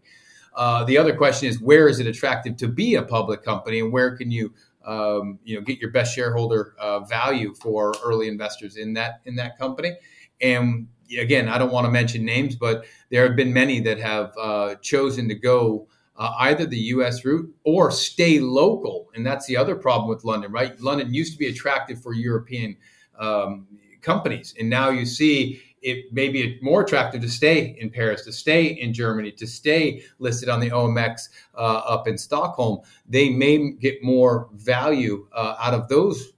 Uh, 0.56 0.84
the 0.86 0.98
other 0.98 1.16
question 1.16 1.48
is 1.48 1.62
where 1.62 1.88
is 1.88 2.00
it 2.00 2.08
attractive 2.08 2.58
to 2.58 2.68
be 2.68 2.96
a 2.96 3.04
public 3.04 3.44
company, 3.44 3.82
and 3.82 3.92
where 3.92 4.18
can 4.18 4.32
you 4.32 4.54
um, 4.86 5.38
you 5.44 5.56
know 5.56 5.62
get 5.62 5.80
your 5.80 5.92
best 5.92 6.16
shareholder 6.16 6.74
uh, 6.80 7.02
value 7.02 7.54
for 7.54 7.94
early 8.04 8.28
investors 8.28 8.78
in 8.78 8.94
that 8.94 9.22
in 9.26 9.36
that 9.36 9.58
company? 9.58 9.96
And 10.42 10.88
again, 11.20 11.50
I 11.50 11.58
don't 11.58 11.72
want 11.72 11.86
to 11.86 11.92
mention 11.92 12.24
names, 12.24 12.56
but 12.56 12.86
there 13.10 13.28
have 13.28 13.36
been 13.36 13.54
many 13.54 13.82
that 13.82 14.00
have 14.00 14.32
uh, 14.40 14.76
chosen 14.76 15.28
to 15.28 15.36
go 15.36 15.88
uh, 16.20 16.34
either 16.40 16.66
the 16.66 16.78
U.S. 16.78 17.24
route 17.24 17.52
or 17.64 17.90
stay 17.90 18.40
local, 18.40 19.10
and 19.16 19.26
that's 19.26 19.48
the 19.48 19.58
other 19.58 19.76
problem 19.76 20.10
with 20.10 20.24
London. 20.24 20.52
Right, 20.52 20.80
London 20.80 21.14
used 21.14 21.34
to 21.34 21.40
be 21.40 21.48
attractive 21.48 22.04
for 22.04 22.14
European 22.14 22.78
um, 23.18 23.66
companies, 24.02 24.54
and 24.60 24.70
now 24.70 24.90
you 24.90 25.06
see 25.06 25.62
it 25.82 26.12
may 26.12 26.28
be 26.28 26.60
more 26.62 26.82
attractive 26.82 27.22
to 27.22 27.30
stay 27.30 27.78
in 27.80 27.90
Paris, 27.90 28.26
to 28.26 28.34
stay 28.34 28.66
in 28.66 28.94
Germany, 28.94 29.32
to 29.32 29.48
stay 29.48 30.04
listed 30.20 30.50
on 30.50 30.60
the 30.60 30.70
OMX 30.70 31.30
uh, 31.56 31.58
up 31.58 32.06
in 32.06 32.18
Stockholm. 32.18 32.82
They 33.08 33.30
may 33.30 33.72
get 33.72 34.04
more 34.04 34.50
value 34.54 35.26
uh, 35.32 35.56
out 35.58 35.74
of 35.74 35.88
those 35.88 36.34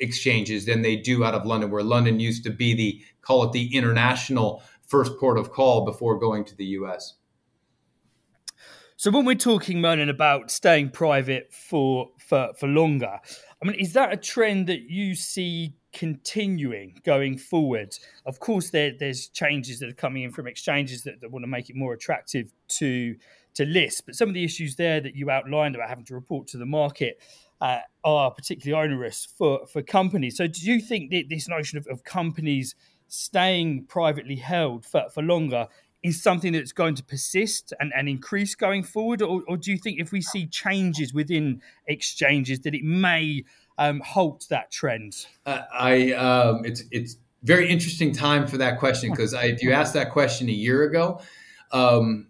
exchanges 0.00 0.66
than 0.66 0.82
they 0.82 0.96
do 0.96 1.24
out 1.24 1.34
of 1.34 1.46
London, 1.46 1.70
where 1.70 1.82
London 1.82 2.20
used 2.20 2.44
to 2.44 2.50
be 2.50 2.74
the 2.74 3.02
call 3.22 3.44
it 3.44 3.52
the 3.52 3.74
international 3.74 4.62
first 4.86 5.18
port 5.18 5.38
of 5.38 5.50
call 5.50 5.84
before 5.84 6.18
going 6.18 6.44
to 6.44 6.56
the 6.56 6.66
US. 6.66 7.14
So 8.98 9.12
when 9.12 9.24
we're 9.24 9.36
talking, 9.36 9.80
Merlin, 9.80 10.08
about 10.08 10.50
staying 10.50 10.90
private 10.90 11.54
for 11.54 12.10
for 12.18 12.52
for 12.58 12.66
longer, 12.66 13.20
I 13.62 13.64
mean, 13.64 13.76
is 13.76 13.92
that 13.92 14.12
a 14.12 14.16
trend 14.16 14.66
that 14.66 14.90
you 14.90 15.14
see 15.14 15.76
continuing 15.92 17.00
going 17.04 17.38
forward? 17.38 17.94
Of 18.26 18.40
course, 18.40 18.70
there, 18.70 18.92
there's 18.98 19.28
changes 19.28 19.78
that 19.78 19.88
are 19.88 19.94
coming 19.94 20.24
in 20.24 20.32
from 20.32 20.48
exchanges 20.48 21.04
that, 21.04 21.20
that 21.20 21.30
want 21.30 21.44
to 21.44 21.46
make 21.46 21.70
it 21.70 21.76
more 21.76 21.92
attractive 21.92 22.50
to 22.78 23.14
to 23.54 23.64
list, 23.66 24.04
but 24.04 24.16
some 24.16 24.26
of 24.26 24.34
the 24.34 24.42
issues 24.42 24.74
there 24.74 25.00
that 25.00 25.14
you 25.14 25.30
outlined 25.30 25.76
about 25.76 25.88
having 25.88 26.04
to 26.06 26.14
report 26.14 26.48
to 26.48 26.58
the 26.58 26.66
market 26.66 27.20
uh, 27.60 27.78
are 28.02 28.32
particularly 28.32 28.84
onerous 28.84 29.24
for 29.24 29.64
for 29.68 29.80
companies. 29.80 30.36
So, 30.36 30.48
do 30.48 30.60
you 30.60 30.80
think 30.80 31.12
that 31.12 31.28
this 31.28 31.48
notion 31.48 31.78
of, 31.78 31.86
of 31.86 32.02
companies 32.02 32.74
staying 33.06 33.84
privately 33.86 34.36
held 34.36 34.84
for, 34.84 35.08
for 35.14 35.22
longer 35.22 35.66
is 36.02 36.22
something 36.22 36.52
that's 36.52 36.72
going 36.72 36.94
to 36.94 37.02
persist 37.02 37.72
and, 37.80 37.92
and 37.96 38.08
increase 38.08 38.54
going 38.54 38.82
forward? 38.82 39.22
Or, 39.22 39.42
or, 39.48 39.56
do 39.56 39.70
you 39.70 39.78
think 39.78 40.00
if 40.00 40.12
we 40.12 40.20
see 40.20 40.46
changes 40.46 41.12
within 41.12 41.60
exchanges 41.86 42.60
that 42.60 42.74
it 42.74 42.84
may 42.84 43.44
um, 43.78 44.00
halt 44.00 44.46
that 44.50 44.70
trend? 44.70 45.26
Uh, 45.44 45.62
I 45.72 46.12
um, 46.12 46.64
it's 46.64 46.84
it's 46.90 47.16
very 47.42 47.68
interesting 47.68 48.12
time 48.12 48.46
for 48.46 48.58
that 48.58 48.78
question 48.78 49.10
because 49.10 49.32
if 49.32 49.62
you 49.62 49.72
asked 49.72 49.94
that 49.94 50.12
question 50.12 50.48
a 50.48 50.52
year 50.52 50.84
ago, 50.84 51.20
um, 51.72 52.28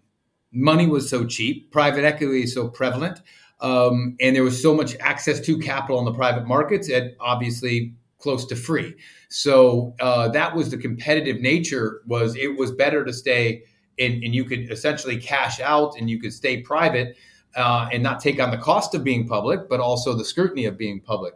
money 0.51 0.87
was 0.87 1.09
so 1.09 1.25
cheap, 1.25 1.71
private 1.71 2.05
equity 2.05 2.43
is 2.43 2.53
so 2.53 2.69
prevalent, 2.69 3.21
um, 3.61 4.15
and 4.19 4.35
there 4.35 4.43
was 4.43 4.61
so 4.61 4.73
much 4.73 4.95
access 4.99 5.39
to 5.41 5.59
capital 5.59 5.99
in 5.99 6.05
the 6.05 6.13
private 6.13 6.47
markets. 6.47 6.89
It 6.89 7.15
obviously 7.19 7.93
close 8.19 8.45
to 8.45 8.55
free. 8.55 8.95
So 9.29 9.95
uh, 9.99 10.29
that 10.29 10.55
was 10.55 10.69
the 10.69 10.77
competitive 10.77 11.41
nature. 11.41 12.01
Was 12.05 12.35
it 12.35 12.57
was 12.57 12.71
better 12.71 13.03
to 13.03 13.13
stay 13.13 13.63
and, 13.99 14.23
and 14.23 14.33
you 14.33 14.45
could 14.45 14.71
essentially 14.71 15.17
cash 15.17 15.59
out 15.59 15.95
and 15.97 16.09
you 16.09 16.19
could 16.19 16.33
stay 16.33 16.61
private 16.61 17.17
uh, 17.55 17.89
and 17.91 18.01
not 18.01 18.19
take 18.19 18.39
on 18.39 18.51
the 18.51 18.57
cost 18.57 18.95
of 18.95 19.03
being 19.03 19.27
public, 19.27 19.67
but 19.69 19.79
also 19.79 20.13
the 20.13 20.25
scrutiny 20.25 20.65
of 20.65 20.77
being 20.77 21.01
public. 21.01 21.33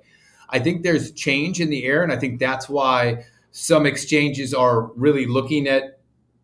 I 0.50 0.60
think 0.60 0.84
there's 0.84 1.12
change 1.12 1.60
in 1.60 1.70
the 1.70 1.84
air, 1.86 2.04
and 2.04 2.12
I 2.12 2.18
think 2.18 2.40
that's 2.40 2.70
why 2.70 3.26
some 3.52 3.86
exchanges 3.86 4.54
are 4.54 4.92
really 4.94 5.26
looking 5.26 5.68
at 5.68 6.00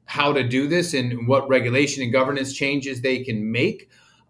how 0.05 0.34
to 0.34 0.43
do 0.43 0.67
this 0.67 0.93
and 0.93 1.27
what 1.27 1.48
regulation 1.48 2.03
and 2.03 2.12
governance 2.12 2.53
changes 2.53 3.01
they 3.01 3.24
can 3.24 3.51
make. 3.51 3.89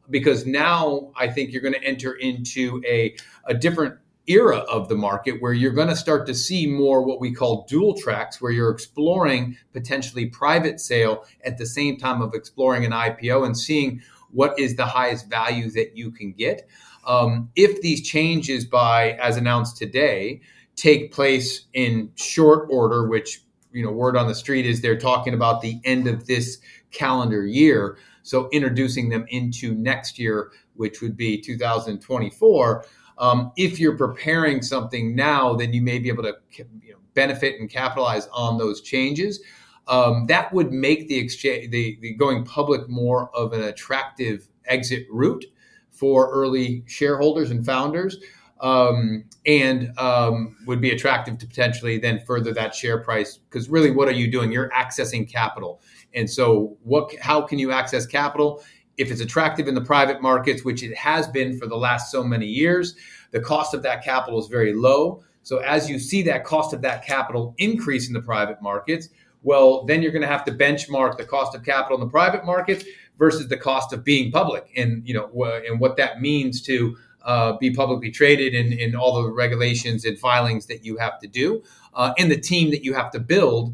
Because 0.09 0.45
now 0.45 1.11
I 1.15 1.27
think 1.27 1.51
you're 1.51 1.61
going 1.61 1.75
to 1.75 1.83
enter 1.83 2.13
into 2.13 2.81
a, 2.85 3.15
a 3.45 3.53
different 3.53 3.95
era 4.29 4.57
of 4.59 4.87
the 4.87 4.95
market 4.95 5.41
where 5.41 5.53
you're 5.53 5.73
going 5.73 5.87
to 5.87 5.95
start 5.95 6.27
to 6.27 6.35
see 6.35 6.67
more 6.67 7.03
what 7.03 7.19
we 7.19 7.33
call 7.33 7.65
dual 7.67 7.95
tracks, 7.95 8.39
where 8.39 8.51
you're 8.51 8.69
exploring 8.69 9.57
potentially 9.73 10.27
private 10.27 10.79
sale 10.79 11.25
at 11.43 11.57
the 11.57 11.65
same 11.65 11.97
time 11.97 12.21
of 12.21 12.33
exploring 12.33 12.85
an 12.85 12.91
IPO 12.91 13.45
and 13.45 13.57
seeing 13.57 14.01
what 14.31 14.57
is 14.59 14.75
the 14.75 14.85
highest 14.85 15.27
value 15.29 15.71
that 15.71 15.97
you 15.97 16.11
can 16.11 16.31
get. 16.31 16.67
Um, 17.07 17.49
if 17.55 17.81
these 17.81 18.07
changes 18.07 18.65
by, 18.65 19.13
as 19.13 19.35
announced 19.35 19.77
today, 19.77 20.41
take 20.75 21.11
place 21.11 21.65
in 21.73 22.11
short 22.15 22.67
order, 22.69 23.07
which 23.07 23.41
you 23.71 23.83
know, 23.83 23.91
word 23.91 24.15
on 24.15 24.27
the 24.27 24.35
street 24.35 24.65
is 24.65 24.81
they're 24.81 24.97
talking 24.97 25.33
about 25.33 25.61
the 25.61 25.79
end 25.83 26.07
of 26.07 26.27
this 26.27 26.59
calendar 26.91 27.45
year. 27.45 27.97
So 28.23 28.49
introducing 28.51 29.09
them 29.09 29.25
into 29.29 29.73
next 29.73 30.19
year, 30.19 30.51
which 30.75 31.01
would 31.01 31.17
be 31.17 31.39
2024 31.41 32.85
um, 33.19 33.51
if 33.57 33.79
you're 33.79 33.97
preparing 33.97 34.61
something 34.61 35.15
now, 35.15 35.53
then 35.53 35.73
you 35.73 35.81
may 35.81 35.99
be 35.99 36.09
able 36.09 36.23
to 36.23 36.35
you 36.57 36.65
know, 36.91 36.97
benefit 37.13 37.59
and 37.59 37.69
capitalize 37.69 38.27
on 38.27 38.57
those 38.57 38.81
changes. 38.81 39.41
Um, 39.87 40.25
that 40.27 40.53
would 40.53 40.71
make 40.71 41.07
the 41.07 41.17
exchange, 41.17 41.71
the, 41.71 41.97
the 42.01 42.13
going 42.13 42.45
public 42.45 42.87
more 42.87 43.29
of 43.35 43.53
an 43.53 43.63
attractive 43.63 44.47
exit 44.65 45.05
route 45.09 45.45
for 45.91 46.31
early 46.31 46.83
shareholders 46.87 47.51
and 47.51 47.65
founders. 47.65 48.17
Um, 48.61 49.23
and 49.45 49.97
um, 49.97 50.57
would 50.65 50.81
be 50.81 50.91
attractive 50.91 51.37
to 51.37 51.47
potentially 51.47 51.97
then 51.97 52.21
further 52.25 52.53
that 52.53 52.75
share 52.75 52.97
price 52.97 53.37
because 53.37 53.69
really 53.69 53.89
what 53.89 54.09
are 54.09 54.13
you 54.13 54.29
doing 54.29 54.51
you're 54.51 54.69
accessing 54.71 55.31
capital 55.31 55.81
and 56.13 56.29
so 56.29 56.77
what 56.83 57.15
how 57.21 57.39
can 57.41 57.57
you 57.57 57.71
access 57.71 58.05
capital 58.05 58.61
if 58.99 59.09
it's 59.09 59.21
attractive 59.21 59.67
in 59.67 59.75
the 59.75 59.81
private 59.81 60.21
markets, 60.21 60.65
which 60.65 60.83
it 60.83 60.93
has 60.95 61.27
been 61.27 61.57
for 61.57 61.67
the 61.67 61.77
last 61.77 62.11
so 62.11 62.21
many 62.21 62.45
years, 62.45 62.95
the 63.31 63.39
cost 63.39 63.73
of 63.73 63.81
that 63.83 64.03
capital 64.03 64.39
is 64.39 64.47
very 64.47 64.73
low. 64.73 65.23
So 65.41 65.59
as 65.59 65.89
you 65.89 65.97
see 65.97 66.21
that 66.23 66.43
cost 66.43 66.73
of 66.73 66.81
that 66.81 67.05
capital 67.05 67.55
increase 67.57 68.07
in 68.07 68.13
the 68.13 68.21
private 68.21 68.61
markets, 68.61 69.09
well, 69.41 69.85
then 69.85 70.01
you're 70.01 70.11
going 70.11 70.21
to 70.21 70.27
have 70.27 70.43
to 70.45 70.51
benchmark 70.51 71.17
the 71.17 71.23
cost 71.23 71.55
of 71.55 71.63
capital 71.63 71.97
in 71.97 72.05
the 72.05 72.11
private 72.11 72.45
markets 72.45 72.83
versus 73.17 73.47
the 73.47 73.57
cost 73.57 73.93
of 73.93 74.03
being 74.03 74.31
public, 74.31 74.69
and 74.75 75.07
you 75.07 75.13
know, 75.13 75.29
and 75.65 75.79
what 75.79 75.95
that 75.95 76.21
means 76.21 76.61
to 76.63 76.97
uh, 77.23 77.53
be 77.57 77.71
publicly 77.71 78.11
traded 78.11 78.53
and, 78.53 78.73
and 78.73 78.95
all 78.95 79.21
the 79.21 79.31
regulations 79.31 80.03
and 80.03 80.19
filings 80.19 80.65
that 80.65 80.83
you 80.83 80.97
have 80.97 81.19
to 81.19 81.27
do, 81.27 81.63
uh, 81.93 82.13
and 82.17 82.29
the 82.29 82.39
team 82.39 82.69
that 82.71 82.83
you 82.83 82.93
have 82.93 83.11
to 83.11 83.19
build 83.19 83.73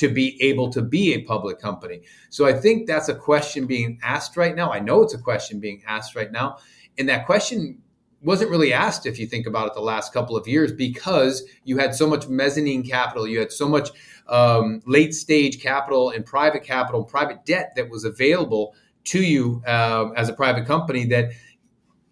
to 0.00 0.08
be 0.08 0.40
able 0.42 0.70
to 0.70 0.80
be 0.80 1.12
a 1.12 1.22
public 1.24 1.58
company. 1.58 2.00
So 2.30 2.46
I 2.46 2.54
think 2.54 2.86
that's 2.86 3.10
a 3.10 3.14
question 3.14 3.66
being 3.66 4.00
asked 4.02 4.34
right 4.34 4.56
now. 4.56 4.72
I 4.72 4.80
know 4.80 5.02
it's 5.02 5.12
a 5.12 5.18
question 5.18 5.60
being 5.60 5.82
asked 5.86 6.16
right 6.16 6.32
now. 6.32 6.56
And 6.96 7.06
that 7.10 7.26
question 7.26 7.82
wasn't 8.22 8.50
really 8.50 8.72
asked 8.72 9.04
if 9.04 9.18
you 9.18 9.26
think 9.26 9.46
about 9.46 9.66
it 9.66 9.74
the 9.74 9.80
last 9.80 10.14
couple 10.14 10.38
of 10.38 10.48
years 10.48 10.72
because 10.72 11.42
you 11.64 11.76
had 11.76 11.94
so 11.94 12.06
much 12.06 12.28
mezzanine 12.28 12.82
capital, 12.82 13.26
you 13.26 13.38
had 13.38 13.52
so 13.52 13.68
much 13.68 13.90
um, 14.28 14.80
late 14.86 15.14
stage 15.14 15.60
capital 15.60 16.08
and 16.08 16.24
private 16.24 16.64
capital, 16.64 17.04
private 17.04 17.44
debt 17.44 17.74
that 17.76 17.90
was 17.90 18.04
available 18.04 18.74
to 19.04 19.22
you 19.22 19.62
uh, 19.66 20.08
as 20.16 20.30
a 20.30 20.32
private 20.32 20.66
company 20.66 21.04
that 21.04 21.30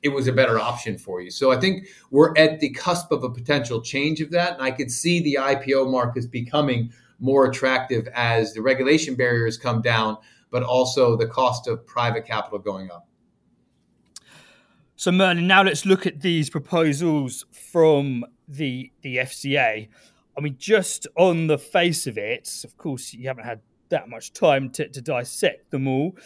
it 0.02 0.10
was 0.10 0.26
a 0.28 0.32
better 0.32 0.58
option 0.58 0.98
for 0.98 1.22
you. 1.22 1.30
So 1.30 1.50
I 1.50 1.58
think 1.58 1.86
we're 2.10 2.36
at 2.36 2.60
the 2.60 2.68
cusp 2.70 3.10
of 3.12 3.24
a 3.24 3.30
potential 3.30 3.80
change 3.80 4.20
of 4.20 4.30
that. 4.32 4.52
And 4.52 4.62
I 4.62 4.72
could 4.72 4.90
see 4.90 5.20
the 5.20 5.38
IPO 5.40 5.90
markets 5.90 6.26
becoming 6.26 6.92
more 7.18 7.46
attractive 7.46 8.08
as 8.14 8.52
the 8.52 8.62
regulation 8.62 9.14
barriers 9.14 9.56
come 9.56 9.82
down, 9.82 10.16
but 10.50 10.62
also 10.62 11.16
the 11.16 11.26
cost 11.26 11.66
of 11.66 11.86
private 11.86 12.24
capital 12.24 12.58
going 12.58 12.90
up. 12.90 13.08
So, 14.96 15.12
Merlin, 15.12 15.46
now 15.46 15.62
let's 15.62 15.86
look 15.86 16.06
at 16.06 16.20
these 16.20 16.50
proposals 16.50 17.44
from 17.52 18.24
the 18.48 18.90
the 19.02 19.18
FCA. 19.18 19.88
I 20.36 20.40
mean, 20.40 20.56
just 20.58 21.06
on 21.16 21.46
the 21.46 21.58
face 21.58 22.06
of 22.06 22.18
it, 22.18 22.62
of 22.64 22.76
course, 22.76 23.12
you 23.12 23.28
haven't 23.28 23.44
had 23.44 23.60
that 23.90 24.08
much 24.08 24.32
time 24.32 24.70
to, 24.70 24.88
to 24.88 25.00
dissect 25.00 25.70
them 25.70 25.88
all, 25.88 26.16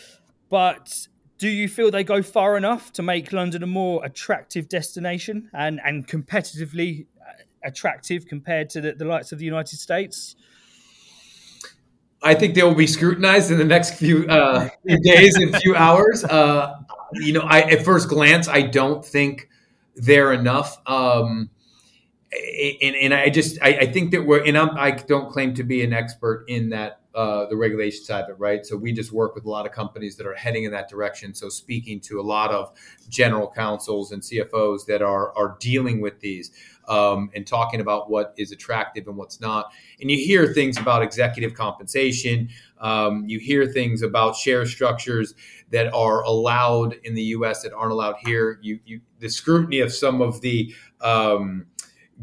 but 0.48 1.08
do 1.38 1.48
you 1.48 1.68
feel 1.68 1.90
they 1.90 2.04
go 2.04 2.22
far 2.22 2.56
enough 2.56 2.92
to 2.92 3.02
make 3.02 3.32
London 3.32 3.62
a 3.62 3.66
more 3.66 4.04
attractive 4.04 4.68
destination 4.68 5.50
and, 5.52 5.80
and 5.84 6.06
competitively 6.06 7.06
uh, 7.20 7.42
attractive 7.64 8.26
compared 8.26 8.70
to 8.70 8.80
the, 8.80 8.92
the 8.92 9.04
likes 9.04 9.32
of 9.32 9.38
the 9.38 9.44
United 9.44 9.76
States? 9.76 10.36
I 12.22 12.34
think 12.34 12.54
they 12.54 12.62
will 12.62 12.74
be 12.74 12.86
scrutinized 12.86 13.50
in 13.50 13.58
the 13.58 13.64
next 13.64 13.94
few, 13.94 14.26
uh, 14.28 14.68
days 15.02 15.36
and 15.36 15.56
few 15.56 15.74
hours. 15.74 16.24
Uh, 16.24 16.74
you 17.14 17.32
know, 17.32 17.40
I, 17.40 17.60
at 17.62 17.84
first 17.84 18.08
glance, 18.08 18.48
I 18.48 18.62
don't 18.62 19.04
think 19.04 19.48
they're 19.96 20.32
enough. 20.32 20.78
Um, 20.86 21.50
and, 22.80 22.96
and 22.96 23.14
I 23.14 23.28
just 23.28 23.58
I, 23.60 23.68
I 23.68 23.92
think 23.92 24.12
that 24.12 24.24
we're 24.24 24.42
and 24.42 24.56
I'm, 24.56 24.70
I 24.76 24.92
don't 24.92 25.30
claim 25.30 25.54
to 25.54 25.64
be 25.64 25.84
an 25.84 25.92
expert 25.92 26.46
in 26.48 26.70
that 26.70 27.00
uh, 27.14 27.46
the 27.46 27.56
regulation 27.56 28.04
side 28.04 28.24
of 28.24 28.30
it, 28.30 28.38
right? 28.38 28.64
So 28.64 28.74
we 28.74 28.92
just 28.92 29.12
work 29.12 29.34
with 29.34 29.44
a 29.44 29.50
lot 29.50 29.66
of 29.66 29.72
companies 29.72 30.16
that 30.16 30.26
are 30.26 30.34
heading 30.34 30.64
in 30.64 30.72
that 30.72 30.88
direction. 30.88 31.34
So 31.34 31.50
speaking 31.50 32.00
to 32.00 32.20
a 32.20 32.22
lot 32.22 32.50
of 32.50 32.72
general 33.10 33.52
counsels 33.54 34.12
and 34.12 34.22
CFOs 34.22 34.86
that 34.86 35.02
are 35.02 35.36
are 35.36 35.56
dealing 35.60 36.00
with 36.00 36.20
these 36.20 36.52
um, 36.88 37.30
and 37.34 37.46
talking 37.46 37.80
about 37.80 38.10
what 38.10 38.34
is 38.36 38.52
attractive 38.52 39.06
and 39.06 39.16
what's 39.16 39.40
not. 39.40 39.72
And 40.00 40.10
you 40.10 40.16
hear 40.16 40.52
things 40.52 40.78
about 40.78 41.02
executive 41.02 41.54
compensation. 41.54 42.48
Um, 42.78 43.24
you 43.26 43.38
hear 43.38 43.66
things 43.66 44.02
about 44.02 44.36
share 44.36 44.66
structures 44.66 45.34
that 45.70 45.92
are 45.94 46.22
allowed 46.22 46.96
in 47.04 47.14
the 47.14 47.22
U.S. 47.22 47.62
that 47.62 47.72
aren't 47.72 47.92
allowed 47.92 48.16
here. 48.24 48.58
You, 48.62 48.80
you 48.84 49.00
the 49.20 49.28
scrutiny 49.28 49.80
of 49.80 49.92
some 49.92 50.20
of 50.20 50.40
the 50.40 50.74
um, 51.00 51.66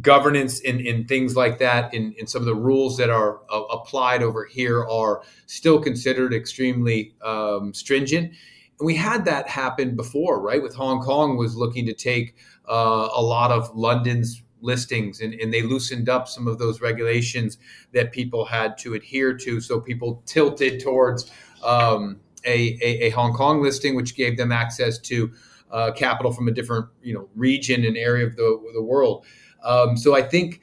governance 0.02 0.62
and, 0.62 0.80
and, 0.82 1.08
things 1.08 1.36
like 1.36 1.58
that 1.60 1.94
in, 1.94 2.14
in, 2.14 2.28
some 2.28 2.42
of 2.42 2.46
the 2.46 2.56
rules 2.56 2.96
that 2.98 3.10
are 3.10 3.42
uh, 3.50 3.64
applied 3.64 4.24
over 4.24 4.46
here 4.46 4.86
are 4.86 5.24
still 5.46 5.80
considered 5.80 6.34
extremely 6.34 7.14
um, 7.24 7.74
stringent 7.74 8.32
and 8.80 8.86
we 8.86 8.96
had 8.96 9.26
that 9.26 9.48
happen 9.50 9.96
before 9.96 10.40
right 10.40 10.62
with 10.62 10.74
hong 10.76 11.02
kong 11.02 11.38
was 11.38 11.56
looking 11.56 11.86
to 11.86 11.94
take 11.94 12.36
uh, 12.70 13.10
a 13.14 13.22
lot 13.22 13.52
of 13.52 13.76
london's 13.76 14.44
listings 14.62 15.22
and, 15.22 15.34
and 15.36 15.54
they 15.54 15.62
loosened 15.62 16.10
up 16.10 16.28
some 16.28 16.48
of 16.48 16.58
those 16.58 16.82
regulations 16.82 17.58
that 17.94 18.12
people 18.12 18.46
had 18.46 18.78
to 18.80 18.94
adhere 18.94 19.34
to. 19.34 19.62
So 19.62 19.80
people 19.80 20.22
tilted 20.26 20.82
towards 20.82 21.32
um, 21.64 22.20
a, 22.46 22.78
a, 22.82 23.08
a, 23.08 23.10
Hong 23.12 23.34
Kong 23.34 23.62
listing, 23.62 23.96
which 23.96 24.16
gave 24.16 24.38
them 24.38 24.52
access 24.52 24.98
to 25.00 25.32
uh, 25.72 25.92
capital 25.92 26.32
from 26.32 26.48
a 26.48 26.52
different 26.52 26.88
you 27.02 27.14
know 27.14 27.30
region 27.36 27.86
and 27.86 27.98
area 27.98 28.26
of 28.26 28.36
the, 28.36 28.72
the 28.74 28.82
world. 28.82 29.26
Um, 29.64 29.98
so 29.98 30.16
I 30.16 30.22
think 30.22 30.62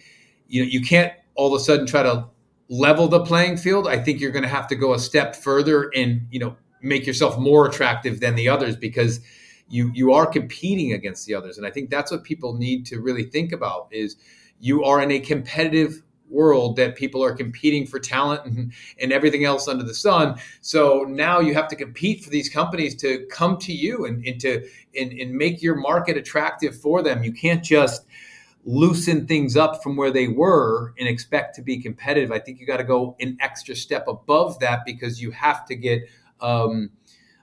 you 0.48 0.62
know 0.62 0.68
you 0.68 0.80
can't 0.80 1.12
all 1.34 1.54
of 1.54 1.60
a 1.60 1.64
sudden 1.64 1.86
try 1.86 2.02
to 2.02 2.26
level 2.68 3.08
the 3.08 3.24
playing 3.24 3.58
field. 3.58 3.86
I 3.86 3.98
think 3.98 4.20
you're 4.20 4.32
going 4.32 4.42
to 4.42 4.48
have 4.48 4.66
to 4.68 4.74
go 4.74 4.94
a 4.94 4.98
step 4.98 5.36
further 5.36 5.90
and 5.94 6.26
you 6.30 6.40
know 6.40 6.56
make 6.82 7.06
yourself 7.06 7.38
more 7.38 7.66
attractive 7.66 8.20
than 8.20 8.34
the 8.34 8.48
others 8.48 8.76
because 8.76 9.20
you 9.68 9.90
you 9.94 10.12
are 10.12 10.26
competing 10.26 10.92
against 10.92 11.26
the 11.26 11.35
others. 11.35 11.58
And 11.58 11.66
i 11.66 11.70
think 11.70 11.90
that's 11.90 12.11
what 12.11 12.25
people 12.25 12.54
need 12.54 12.87
to 12.87 13.00
really 13.00 13.25
think 13.25 13.52
about 13.52 13.88
is 13.90 14.16
you 14.61 14.85
are 14.85 15.02
in 15.02 15.11
a 15.11 15.20
competitive 15.20 16.02
world 16.28 16.76
that 16.76 16.96
people 16.96 17.23
are 17.23 17.32
competing 17.32 17.87
for 17.87 17.99
talent 17.99 18.44
and, 18.44 18.73
and 19.00 19.12
everything 19.12 19.44
else 19.44 19.68
under 19.68 19.85
the 19.85 19.94
sun. 19.94 20.37
So 20.61 21.04
now 21.08 21.40
you 21.40 21.54
have 21.54 21.68
to 21.68 21.76
compete 21.76 22.25
for 22.25 22.30
these 22.30 22.49
companies 22.49 22.94
to 22.96 23.26
come 23.30 23.58
to 23.58 23.73
you 23.73 24.06
and, 24.06 24.26
and 24.26 24.40
to 24.40 24.68
and, 24.99 25.12
and 25.12 25.32
make 25.32 25.62
your 25.62 25.76
market 25.76 26.16
attractive 26.16 26.78
for 26.78 27.02
them. 27.02 27.23
You 27.23 27.32
can't 27.32 27.62
just 27.62 28.06
loosen 28.64 29.26
things 29.26 29.56
up 29.56 29.82
from 29.82 29.96
where 29.96 30.11
they 30.11 30.26
were 30.26 30.92
and 30.99 31.08
expect 31.08 31.54
to 31.54 31.62
be 31.62 31.80
competitive. 31.80 32.32
I 32.32 32.40
think 32.40 32.58
you 32.58 32.66
got 32.66 32.78
to 32.78 32.85
go 32.85 33.16
an 33.20 33.37
extra 33.40 33.76
step 33.76 34.08
above 34.08 34.58
that 34.58 34.85
because 34.85 35.23
you 35.23 35.30
have 35.30 35.64
to 35.66 35.76
get 35.76 36.02
um, 36.40 36.90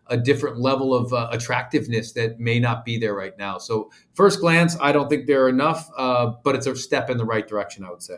a 0.07 0.17
different 0.17 0.59
level 0.59 0.93
of 0.93 1.13
uh, 1.13 1.29
attractiveness 1.31 2.11
that 2.13 2.39
may 2.39 2.59
not 2.59 2.83
be 2.83 2.97
there 2.97 3.13
right 3.13 3.37
now. 3.37 3.57
So, 3.57 3.91
first 4.13 4.39
glance, 4.39 4.77
I 4.81 4.91
don't 4.91 5.09
think 5.09 5.27
there 5.27 5.43
are 5.45 5.49
enough, 5.49 5.89
uh, 5.97 6.33
but 6.43 6.55
it's 6.55 6.67
a 6.67 6.75
step 6.75 7.09
in 7.09 7.17
the 7.17 7.25
right 7.25 7.47
direction, 7.47 7.85
I 7.85 7.89
would 7.89 8.03
say. 8.03 8.17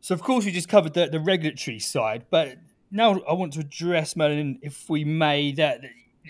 So, 0.00 0.14
of 0.14 0.22
course, 0.22 0.44
we 0.44 0.52
just 0.52 0.68
covered 0.68 0.94
the, 0.94 1.06
the 1.06 1.20
regulatory 1.20 1.78
side, 1.78 2.26
but 2.30 2.56
now 2.90 3.20
I 3.28 3.34
want 3.34 3.52
to 3.54 3.60
address, 3.60 4.16
Merlin, 4.16 4.58
if 4.62 4.88
we 4.88 5.04
may, 5.04 5.52
that 5.52 5.82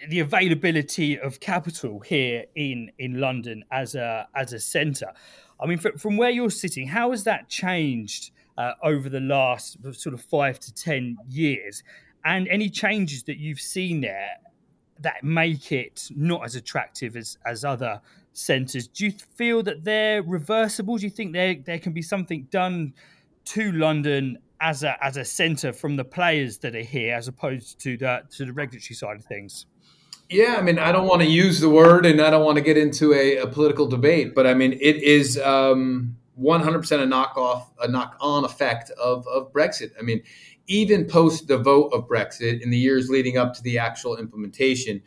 the 0.08 0.20
availability 0.20 1.18
of 1.18 1.40
capital 1.40 2.00
here 2.00 2.44
in 2.54 2.90
in 2.98 3.20
London 3.20 3.64
as 3.70 3.94
a 3.94 4.28
as 4.34 4.52
a 4.52 4.60
centre. 4.60 5.12
I 5.60 5.66
mean, 5.66 5.78
from 5.78 6.16
where 6.16 6.30
you're 6.30 6.50
sitting, 6.50 6.86
how 6.86 7.10
has 7.10 7.24
that 7.24 7.48
changed 7.48 8.30
uh, 8.56 8.72
over 8.82 9.08
the 9.08 9.20
last 9.20 9.76
sort 9.92 10.14
of 10.14 10.20
five 10.20 10.60
to 10.60 10.74
ten 10.74 11.16
years? 11.28 11.82
And 12.24 12.48
any 12.48 12.68
changes 12.68 13.22
that 13.24 13.38
you've 13.38 13.60
seen 13.60 14.00
there 14.00 14.30
that 15.00 15.22
make 15.22 15.72
it 15.72 16.08
not 16.14 16.44
as 16.44 16.54
attractive 16.54 17.16
as 17.16 17.38
as 17.46 17.64
other 17.64 18.00
centres. 18.32 18.88
Do 18.88 19.06
you 19.06 19.12
feel 19.12 19.62
that 19.64 19.84
they're 19.84 20.22
reversible? 20.22 20.96
Do 20.96 21.04
you 21.04 21.10
think 21.10 21.32
there 21.32 21.56
there 21.64 21.78
can 21.78 21.92
be 21.92 22.02
something 22.02 22.48
done 22.50 22.94
to 23.46 23.72
London 23.72 24.38
as 24.60 24.82
a 24.82 25.02
as 25.04 25.16
a 25.16 25.24
centre 25.24 25.72
from 25.72 25.96
the 25.96 26.04
players 26.04 26.58
that 26.58 26.74
are 26.74 26.82
here, 26.82 27.14
as 27.14 27.28
opposed 27.28 27.78
to 27.80 27.96
the 27.96 28.22
to 28.36 28.44
the 28.44 28.52
regulatory 28.52 28.94
side 28.94 29.16
of 29.16 29.24
things? 29.24 29.66
Yeah, 30.28 30.56
I 30.58 30.62
mean, 30.62 30.78
I 30.78 30.92
don't 30.92 31.06
want 31.06 31.22
to 31.22 31.28
use 31.28 31.58
the 31.58 31.70
word, 31.70 32.04
and 32.04 32.20
I 32.20 32.28
don't 32.28 32.44
want 32.44 32.56
to 32.56 32.62
get 32.62 32.76
into 32.76 33.14
a, 33.14 33.38
a 33.38 33.46
political 33.46 33.86
debate, 33.86 34.34
but 34.34 34.46
I 34.46 34.52
mean, 34.52 34.74
it 34.74 35.02
is 35.02 35.38
um, 35.38 36.18
100% 36.38 37.02
a 37.02 37.06
knock 37.06 37.38
off, 37.38 37.72
a 37.80 37.88
knock 37.88 38.14
on 38.20 38.44
effect 38.44 38.90
of 38.90 39.26
of 39.26 39.52
Brexit. 39.52 39.92
I 39.98 40.02
mean, 40.02 40.22
even 40.68 41.06
post 41.06 41.48
the 41.48 41.58
vote 41.58 41.88
of 41.92 42.06
Brexit 42.06 42.60
in 42.60 42.70
the 42.70 42.78
years 42.78 43.08
leading 43.08 43.36
up 43.36 43.54
to 43.54 43.62
the 43.62 43.78
actual 43.78 44.16
implementation, 44.16 45.02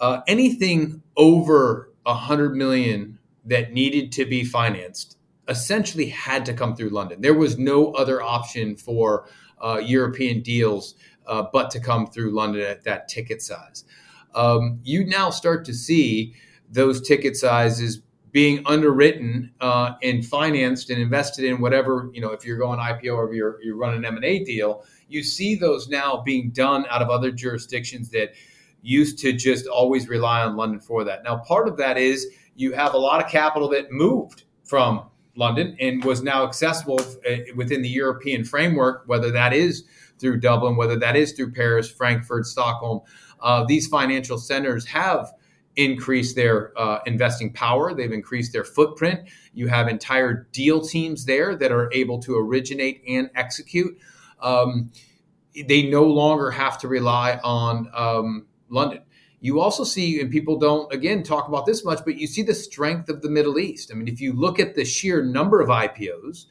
uh, 0.00 0.20
anything 0.26 1.02
over 1.16 1.92
100 2.02 2.54
million 2.54 3.18
that 3.44 3.72
needed 3.72 4.12
to 4.12 4.24
be 4.26 4.44
financed 4.44 5.16
essentially 5.48 6.06
had 6.06 6.44
to 6.46 6.52
come 6.52 6.74
through 6.74 6.88
London. 6.88 7.20
There 7.20 7.34
was 7.34 7.58
no 7.58 7.92
other 7.92 8.22
option 8.22 8.76
for 8.76 9.28
uh, 9.62 9.78
European 9.78 10.42
deals 10.42 10.94
uh, 11.26 11.44
but 11.52 11.70
to 11.70 11.80
come 11.80 12.06
through 12.06 12.30
London 12.32 12.62
at 12.62 12.84
that 12.84 13.08
ticket 13.08 13.40
size. 13.40 13.84
Um, 14.34 14.80
you 14.82 15.06
now 15.06 15.30
start 15.30 15.64
to 15.66 15.74
see 15.74 16.34
those 16.68 17.00
ticket 17.00 17.36
sizes 17.36 18.02
being 18.34 18.60
underwritten 18.66 19.48
uh, 19.60 19.92
and 20.02 20.26
financed 20.26 20.90
and 20.90 21.00
invested 21.00 21.44
in 21.44 21.60
whatever 21.60 22.10
you 22.12 22.20
know 22.20 22.32
if 22.32 22.44
you're 22.44 22.58
going 22.58 22.80
IPO 22.80 23.16
or 23.16 23.32
you're, 23.32 23.62
you're 23.62 23.76
running 23.76 24.04
an 24.04 24.16
M&A 24.16 24.42
deal 24.42 24.84
you 25.08 25.22
see 25.22 25.54
those 25.54 25.88
now 25.88 26.20
being 26.24 26.50
done 26.50 26.84
out 26.90 27.00
of 27.00 27.08
other 27.08 27.30
jurisdictions 27.30 28.10
that 28.10 28.32
used 28.82 29.18
to 29.20 29.32
just 29.32 29.66
always 29.66 30.08
rely 30.08 30.42
on 30.42 30.56
London 30.56 30.80
for 30.80 31.04
that. 31.04 31.24
Now, 31.24 31.38
part 31.38 31.68
of 31.68 31.76
that 31.78 31.96
is 31.96 32.26
you 32.54 32.72
have 32.72 32.94
a 32.94 32.98
lot 32.98 33.24
of 33.24 33.30
capital 33.30 33.68
that 33.70 33.90
moved 33.90 34.44
from 34.64 35.04
London 35.36 35.76
and 35.80 36.04
was 36.04 36.22
now 36.22 36.44
accessible 36.44 37.00
uh, 37.28 37.36
within 37.56 37.82
the 37.82 37.88
European 37.88 38.44
framework, 38.44 39.04
whether 39.06 39.30
that 39.30 39.52
is 39.52 39.84
through 40.18 40.40
Dublin, 40.40 40.76
whether 40.76 40.96
that 40.96 41.16
is 41.16 41.32
through 41.32 41.52
Paris, 41.52 41.90
Frankfurt, 41.90 42.46
Stockholm. 42.46 43.00
Uh, 43.40 43.64
these 43.64 43.86
financial 43.86 44.38
centers 44.38 44.84
have 44.86 45.32
increased 45.76 46.36
their 46.36 46.72
uh, 46.78 47.00
investing 47.06 47.52
power. 47.52 47.94
They've 47.94 48.12
increased 48.12 48.52
their 48.52 48.64
footprint. 48.64 49.28
You 49.52 49.68
have 49.68 49.88
entire 49.88 50.48
deal 50.52 50.80
teams 50.80 51.24
there 51.24 51.56
that 51.56 51.72
are 51.72 51.92
able 51.92 52.20
to 52.20 52.36
originate 52.36 53.02
and 53.06 53.30
execute 53.34 53.98
um, 54.40 54.90
they 55.66 55.88
no 55.88 56.04
longer 56.04 56.50
have 56.50 56.78
to 56.78 56.88
rely 56.88 57.40
on 57.42 57.90
um, 57.94 58.46
London. 58.68 59.02
You 59.40 59.60
also 59.60 59.84
see, 59.84 60.20
and 60.20 60.30
people 60.30 60.58
don't 60.58 60.92
again 60.92 61.22
talk 61.22 61.48
about 61.48 61.66
this 61.66 61.84
much, 61.84 62.00
but 62.04 62.16
you 62.16 62.26
see 62.26 62.42
the 62.42 62.54
strength 62.54 63.08
of 63.08 63.22
the 63.22 63.28
Middle 63.28 63.58
East. 63.58 63.90
I 63.92 63.94
mean, 63.94 64.08
if 64.08 64.20
you 64.20 64.32
look 64.32 64.58
at 64.58 64.74
the 64.74 64.84
sheer 64.84 65.22
number 65.22 65.60
of 65.60 65.68
IPOs, 65.68 66.46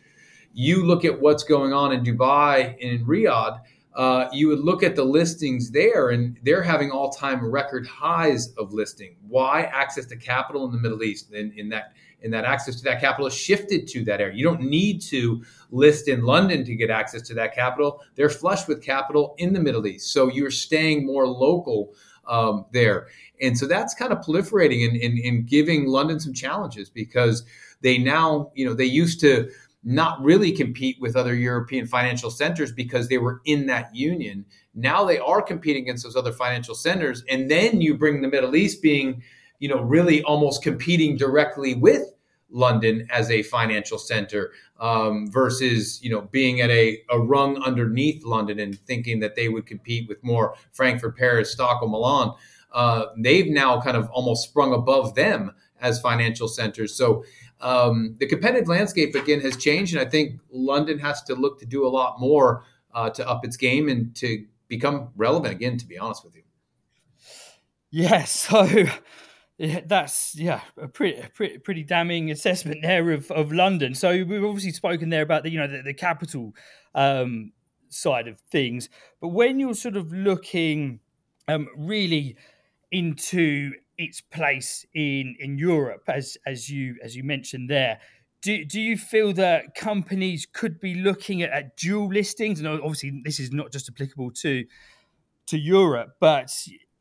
you 0.53 0.85
look 0.85 1.03
at 1.03 1.19
what's 1.19 1.43
going 1.43 1.73
on 1.73 1.91
in 1.91 2.03
Dubai 2.03 2.73
and 2.81 2.99
in 2.99 3.05
Riyadh, 3.05 3.61
uh, 3.95 4.27
you 4.31 4.47
would 4.47 4.59
look 4.59 4.83
at 4.83 4.95
the 4.95 5.03
listings 5.03 5.71
there, 5.71 6.09
and 6.09 6.37
they're 6.43 6.63
having 6.63 6.91
all 6.91 7.11
time 7.11 7.45
record 7.45 7.85
highs 7.85 8.53
of 8.53 8.73
listing. 8.73 9.15
Why? 9.27 9.63
Access 9.63 10.05
to 10.07 10.15
capital 10.15 10.65
in 10.65 10.71
the 10.71 10.79
Middle 10.79 11.03
East. 11.03 11.31
And 11.31 11.53
in 11.53 11.69
that 11.69 11.93
and 12.23 12.33
that 12.33 12.45
access 12.45 12.77
to 12.77 12.83
that 12.85 13.01
capital 13.01 13.27
is 13.27 13.33
shifted 13.33 13.85
to 13.89 14.03
that 14.05 14.21
area. 14.21 14.33
You 14.35 14.45
don't 14.45 14.61
need 14.61 15.01
to 15.03 15.43
list 15.71 16.07
in 16.07 16.23
London 16.23 16.63
to 16.63 16.75
get 16.75 16.89
access 16.89 17.21
to 17.23 17.33
that 17.33 17.53
capital. 17.53 18.01
They're 18.15 18.29
flush 18.29 18.67
with 18.67 18.81
capital 18.81 19.35
in 19.37 19.53
the 19.53 19.59
Middle 19.59 19.85
East. 19.85 20.13
So 20.13 20.29
you're 20.29 20.49
staying 20.49 21.05
more 21.05 21.27
local 21.27 21.93
um, 22.25 22.65
there. 22.71 23.07
And 23.41 23.57
so 23.57 23.67
that's 23.67 23.93
kind 23.93 24.13
of 24.13 24.19
proliferating 24.19 24.87
and, 24.87 24.95
and, 25.01 25.19
and 25.19 25.45
giving 25.45 25.87
London 25.87 26.19
some 26.19 26.33
challenges 26.33 26.89
because 26.89 27.43
they 27.81 27.97
now, 27.97 28.51
you 28.55 28.65
know, 28.65 28.73
they 28.73 28.85
used 28.85 29.19
to 29.19 29.51
not 29.83 30.21
really 30.23 30.51
compete 30.51 30.97
with 30.99 31.15
other 31.15 31.35
European 31.35 31.85
financial 31.85 32.31
centers 32.31 32.71
because 32.71 33.09
they 33.09 33.17
were 33.17 33.41
in 33.45 33.65
that 33.67 33.93
union. 33.95 34.45
Now 34.73 35.03
they 35.03 35.19
are 35.19 35.41
competing 35.41 35.83
against 35.83 36.03
those 36.03 36.15
other 36.15 36.31
financial 36.31 36.75
centers. 36.75 37.23
And 37.29 37.51
then 37.51 37.81
you 37.81 37.97
bring 37.97 38.21
the 38.21 38.29
Middle 38.29 38.55
East 38.55 38.81
being, 38.81 39.21
you 39.59 39.67
know, 39.67 39.81
really 39.81 40.23
almost 40.23 40.63
competing 40.63 41.17
directly 41.17 41.75
with 41.75 42.03
London 42.49 43.07
as 43.09 43.29
a 43.31 43.43
financial 43.43 43.97
center 43.97 44.51
um, 44.79 45.29
versus 45.31 45.99
you 46.03 46.09
know 46.09 46.21
being 46.31 46.61
at 46.61 46.69
a, 46.69 46.99
a 47.09 47.19
rung 47.19 47.57
underneath 47.63 48.23
London 48.23 48.59
and 48.59 48.79
thinking 48.79 49.19
that 49.19 49.35
they 49.35 49.49
would 49.49 49.65
compete 49.65 50.07
with 50.07 50.23
more 50.23 50.55
Frankfurt, 50.71 51.17
Paris, 51.17 51.51
Stockholm, 51.51 51.91
Milan. 51.91 52.33
Uh, 52.71 53.07
they've 53.17 53.51
now 53.51 53.81
kind 53.81 53.97
of 53.97 54.09
almost 54.11 54.49
sprung 54.49 54.73
above 54.73 55.15
them 55.15 55.51
as 55.83 55.99
financial 55.99 56.47
centers. 56.47 56.95
So 56.95 57.23
um, 57.61 58.15
the 58.19 58.25
competitive 58.25 58.67
landscape 58.67 59.13
again 59.13 59.41
has 59.41 59.55
changed, 59.57 59.93
and 59.95 60.05
I 60.05 60.09
think 60.09 60.39
London 60.49 60.97
has 60.99 61.21
to 61.23 61.35
look 61.35 61.59
to 61.59 61.65
do 61.65 61.85
a 61.85 61.89
lot 61.89 62.19
more 62.19 62.63
uh, 62.95 63.09
to 63.11 63.29
up 63.29 63.45
its 63.45 63.57
game 63.57 63.89
and 63.89 64.15
to 64.15 64.45
become 64.67 65.09
relevant 65.15 65.53
again. 65.53 65.77
To 65.77 65.85
be 65.85 65.99
honest 65.99 66.23
with 66.23 66.35
you. 66.35 66.43
Yes. 67.91 68.47
Yeah, 68.51 68.63
so 68.85 68.91
yeah, 69.57 69.81
that's 69.85 70.35
yeah 70.35 70.61
a 70.77 70.87
pretty, 70.87 71.21
pretty 71.35 71.57
pretty 71.59 71.83
damning 71.83 72.31
assessment 72.31 72.81
there 72.81 73.11
of, 73.11 73.29
of 73.29 73.51
London. 73.51 73.93
So 73.93 74.09
we've 74.09 74.43
obviously 74.43 74.71
spoken 74.71 75.09
there 75.09 75.21
about 75.21 75.43
the 75.43 75.51
you 75.51 75.59
know 75.59 75.67
the, 75.67 75.83
the 75.83 75.93
capital 75.93 76.53
um, 76.95 77.51
side 77.89 78.27
of 78.27 78.39
things, 78.51 78.89
but 79.21 79.29
when 79.29 79.59
you're 79.59 79.75
sort 79.75 79.95
of 79.95 80.11
looking 80.11 81.01
um, 81.47 81.67
really 81.77 82.35
into 82.91 83.73
its 83.97 84.21
place 84.21 84.85
in 84.93 85.35
in 85.39 85.57
Europe, 85.57 86.03
as 86.07 86.37
as 86.45 86.69
you 86.69 86.97
as 87.03 87.15
you 87.15 87.23
mentioned 87.23 87.69
there. 87.69 87.99
Do, 88.41 88.65
do 88.65 88.81
you 88.81 88.97
feel 88.97 89.31
that 89.33 89.73
companies 89.73 90.45
could 90.51 90.81
be 90.81 90.95
looking 90.95 91.43
at, 91.43 91.51
at 91.51 91.77
dual 91.77 92.09
listings? 92.09 92.59
And 92.59 92.67
obviously, 92.67 93.21
this 93.23 93.39
is 93.39 93.53
not 93.53 93.71
just 93.71 93.89
applicable 93.89 94.31
to 94.31 94.65
to 95.47 95.57
Europe, 95.57 96.15
but 96.19 96.51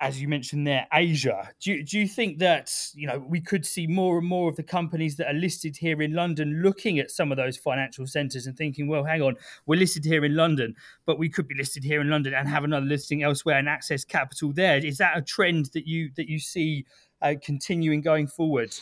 as 0.02 0.20
you 0.20 0.26
mentioned 0.26 0.66
there, 0.66 0.84
Asia. 0.92 1.48
Do 1.60 1.72
you, 1.72 1.84
do 1.84 1.96
you 1.96 2.08
think 2.08 2.38
that 2.40 2.74
you 2.92 3.06
know 3.06 3.20
we 3.20 3.40
could 3.40 3.64
see 3.64 3.86
more 3.86 4.18
and 4.18 4.26
more 4.26 4.50
of 4.50 4.56
the 4.56 4.62
companies 4.64 5.16
that 5.16 5.28
are 5.28 5.38
listed 5.38 5.76
here 5.76 6.02
in 6.02 6.12
London 6.12 6.60
looking 6.60 6.98
at 6.98 7.12
some 7.12 7.30
of 7.30 7.38
those 7.38 7.56
financial 7.56 8.04
centres 8.08 8.48
and 8.48 8.56
thinking, 8.56 8.88
well, 8.88 9.04
hang 9.04 9.22
on, 9.22 9.36
we're 9.64 9.78
listed 9.78 10.04
here 10.04 10.24
in 10.24 10.34
London, 10.34 10.74
but 11.06 11.20
we 11.20 11.28
could 11.28 11.46
be 11.46 11.54
listed 11.54 11.84
here 11.84 12.00
in 12.00 12.10
London 12.10 12.34
and 12.34 12.48
have 12.48 12.64
another 12.64 12.84
listing 12.84 13.22
elsewhere 13.22 13.56
and 13.58 13.68
access 13.68 14.04
capital 14.04 14.52
there. 14.52 14.84
Is 14.84 14.98
that 14.98 15.16
a 15.16 15.22
trend 15.22 15.66
that 15.72 15.86
you 15.86 16.10
that 16.16 16.28
you 16.28 16.40
see 16.40 16.84
uh, 17.22 17.34
continuing 17.40 18.00
going 18.00 18.26
forward? 18.26 18.74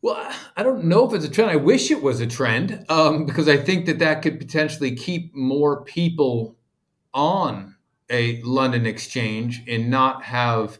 Well, 0.00 0.32
I 0.56 0.62
don't 0.62 0.84
know 0.84 1.08
if 1.08 1.12
it's 1.12 1.24
a 1.24 1.28
trend. 1.28 1.50
I 1.50 1.56
wish 1.56 1.90
it 1.90 2.02
was 2.02 2.20
a 2.20 2.26
trend 2.26 2.86
um, 2.88 3.26
because 3.26 3.48
I 3.48 3.56
think 3.56 3.86
that 3.86 3.98
that 3.98 4.22
could 4.22 4.38
potentially 4.38 4.94
keep 4.94 5.34
more 5.34 5.82
people 5.82 6.56
on 7.12 7.74
a 8.10 8.40
London 8.42 8.86
exchange 8.86 9.62
and 9.68 9.90
not 9.90 10.22
have 10.24 10.78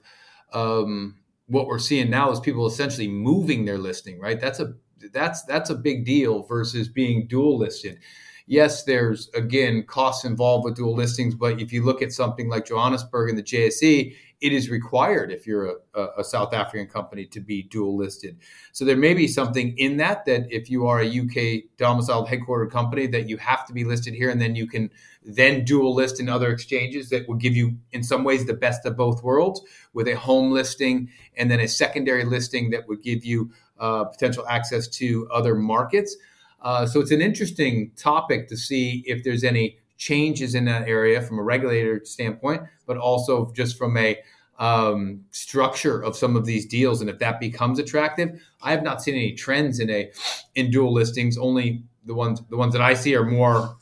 um, 0.52 1.16
what 1.46 1.66
we're 1.66 1.78
seeing 1.78 2.10
now 2.10 2.30
is 2.30 2.40
people 2.40 2.66
essentially 2.66 3.08
moving 3.08 3.64
their 3.64 3.78
listing. 3.78 4.18
Right, 4.20 4.40
that's 4.40 4.60
a 4.60 4.74
that's 5.12 5.42
that's 5.44 5.70
a 5.70 5.74
big 5.74 6.04
deal 6.04 6.42
versus 6.44 6.88
being 6.88 7.26
dual 7.26 7.58
listed. 7.58 7.98
Yes, 8.46 8.84
there's 8.84 9.28
again 9.34 9.84
costs 9.86 10.24
involved 10.24 10.64
with 10.64 10.76
dual 10.76 10.94
listings, 10.94 11.34
but 11.34 11.60
if 11.60 11.72
you 11.72 11.84
look 11.84 12.02
at 12.02 12.12
something 12.12 12.48
like 12.48 12.66
Johannesburg 12.66 13.30
and 13.30 13.38
the 13.38 13.42
JSE, 13.42 14.14
it 14.42 14.52
is 14.52 14.68
required 14.68 15.30
if 15.30 15.46
you're 15.46 15.76
a, 15.94 16.08
a, 16.18 16.24
South 16.24 16.52
African 16.52 16.88
company 16.88 17.24
to 17.26 17.40
be 17.40 17.62
dual 17.62 17.96
listed. 17.96 18.36
So 18.72 18.84
there 18.84 18.96
may 18.96 19.14
be 19.14 19.28
something 19.28 19.78
in 19.78 19.98
that 19.98 20.24
that 20.24 20.46
if 20.50 20.68
you 20.68 20.88
are 20.88 21.00
a 21.00 21.06
UK 21.06 21.64
domiciled 21.76 22.26
headquartered 22.26 22.72
company 22.72 23.06
that 23.06 23.28
you 23.28 23.36
have 23.36 23.64
to 23.66 23.72
be 23.72 23.84
listed 23.84 24.14
here, 24.14 24.30
and 24.30 24.42
then 24.42 24.56
you 24.56 24.66
can 24.66 24.90
then 25.24 25.64
dual 25.64 25.94
list 25.94 26.18
in 26.18 26.28
other 26.28 26.50
exchanges 26.50 27.08
that 27.10 27.28
will 27.28 27.36
give 27.36 27.54
you 27.54 27.78
in 27.92 28.02
some 28.02 28.24
ways 28.24 28.44
the 28.44 28.52
best 28.52 28.84
of 28.84 28.96
both 28.96 29.22
worlds 29.22 29.62
with 29.92 30.08
a 30.08 30.16
home 30.16 30.50
listing 30.50 31.08
and 31.36 31.48
then 31.48 31.60
a 31.60 31.68
secondary 31.68 32.24
listing 32.24 32.70
that 32.70 32.88
would 32.88 33.00
give 33.00 33.24
you 33.24 33.52
uh, 33.78 34.04
potential 34.04 34.44
access 34.48 34.88
to 34.88 35.28
other 35.32 35.54
markets. 35.54 36.16
Uh, 36.60 36.84
so 36.84 37.00
it's 37.00 37.12
an 37.12 37.22
interesting 37.22 37.92
topic 37.96 38.48
to 38.48 38.56
see 38.56 39.04
if 39.06 39.22
there's 39.22 39.44
any 39.44 39.78
changes 40.02 40.56
in 40.56 40.64
that 40.64 40.88
area 40.88 41.22
from 41.22 41.38
a 41.38 41.42
regulator 41.42 42.00
standpoint, 42.04 42.62
but 42.86 42.96
also 42.96 43.52
just 43.52 43.78
from 43.78 43.96
a 43.96 44.18
um, 44.58 45.24
structure 45.30 46.02
of 46.02 46.16
some 46.16 46.36
of 46.36 46.44
these 46.44 46.66
deals, 46.66 47.00
and 47.00 47.10
if 47.10 47.18
that 47.18 47.40
becomes 47.40 47.78
attractive, 47.78 48.40
I 48.62 48.70
have 48.70 48.82
not 48.82 49.02
seen 49.02 49.14
any 49.14 49.32
trends 49.32 49.80
in 49.80 49.90
a 49.90 50.10
in 50.54 50.70
dual 50.70 50.92
listings. 50.92 51.38
Only 51.38 51.82
the 52.04 52.14
ones 52.14 52.42
the 52.50 52.56
ones 52.56 52.72
that 52.72 52.82
I 52.82 52.94
see 52.94 53.16
are 53.16 53.24
more 53.24 53.76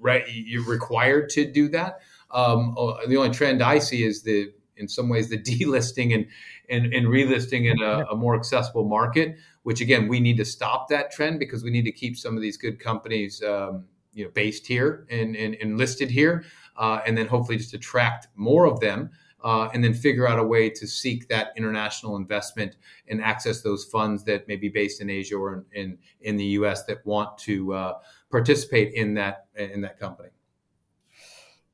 re- 0.00 0.24
you're 0.28 0.64
required 0.64 1.30
to 1.30 1.50
do 1.50 1.68
that. 1.70 2.00
Um, 2.30 2.76
uh, 2.78 3.06
the 3.06 3.16
only 3.16 3.30
trend 3.30 3.62
I 3.62 3.78
see 3.78 4.04
is 4.04 4.22
the 4.22 4.52
in 4.76 4.88
some 4.88 5.08
ways 5.08 5.28
the 5.28 5.38
delisting 5.42 6.14
and 6.14 6.26
and, 6.70 6.92
and 6.94 7.06
relisting 7.06 7.70
in 7.70 7.82
a, 7.82 8.06
a, 8.10 8.16
more 8.16 8.34
accessible 8.34 8.84
market. 8.84 9.36
Which 9.64 9.80
again, 9.80 10.08
we 10.08 10.20
need 10.20 10.36
to 10.38 10.44
stop 10.44 10.88
that 10.88 11.10
trend 11.10 11.38
because 11.38 11.64
we 11.64 11.70
need 11.70 11.84
to 11.84 11.92
keep 11.92 12.16
some 12.16 12.36
of 12.36 12.42
these 12.42 12.56
good 12.56 12.78
companies 12.78 13.42
um, 13.42 13.84
you 14.12 14.24
know 14.24 14.30
based 14.30 14.66
here 14.66 15.06
and, 15.10 15.34
and, 15.36 15.56
and 15.56 15.78
listed 15.78 16.10
here, 16.10 16.44
uh, 16.76 17.00
and 17.06 17.16
then 17.16 17.26
hopefully 17.26 17.58
just 17.58 17.74
attract 17.74 18.28
more 18.36 18.66
of 18.66 18.80
them 18.80 19.10
uh, 19.44 19.68
and 19.74 19.84
then 19.84 19.92
figure 19.92 20.26
out 20.26 20.38
a 20.38 20.42
way 20.42 20.70
to 20.70 20.86
seek 20.86 21.28
that 21.28 21.52
international 21.56 22.16
investment 22.16 22.76
and 23.08 23.22
access 23.22 23.60
those 23.60 23.84
funds 23.84 24.24
that 24.24 24.48
may 24.48 24.56
be 24.56 24.70
based 24.70 25.02
in 25.02 25.10
Asia 25.10 25.36
or 25.36 25.52
in, 25.52 25.82
in, 25.82 25.98
in 26.22 26.36
the 26.36 26.44
U.S. 26.58 26.84
that 26.84 27.04
want 27.04 27.36
to 27.38 27.74
uh, 27.74 27.98
participate 28.30 28.94
in 28.94 29.14
that 29.14 29.46
in 29.54 29.82
that 29.82 30.00
company. 30.00 30.30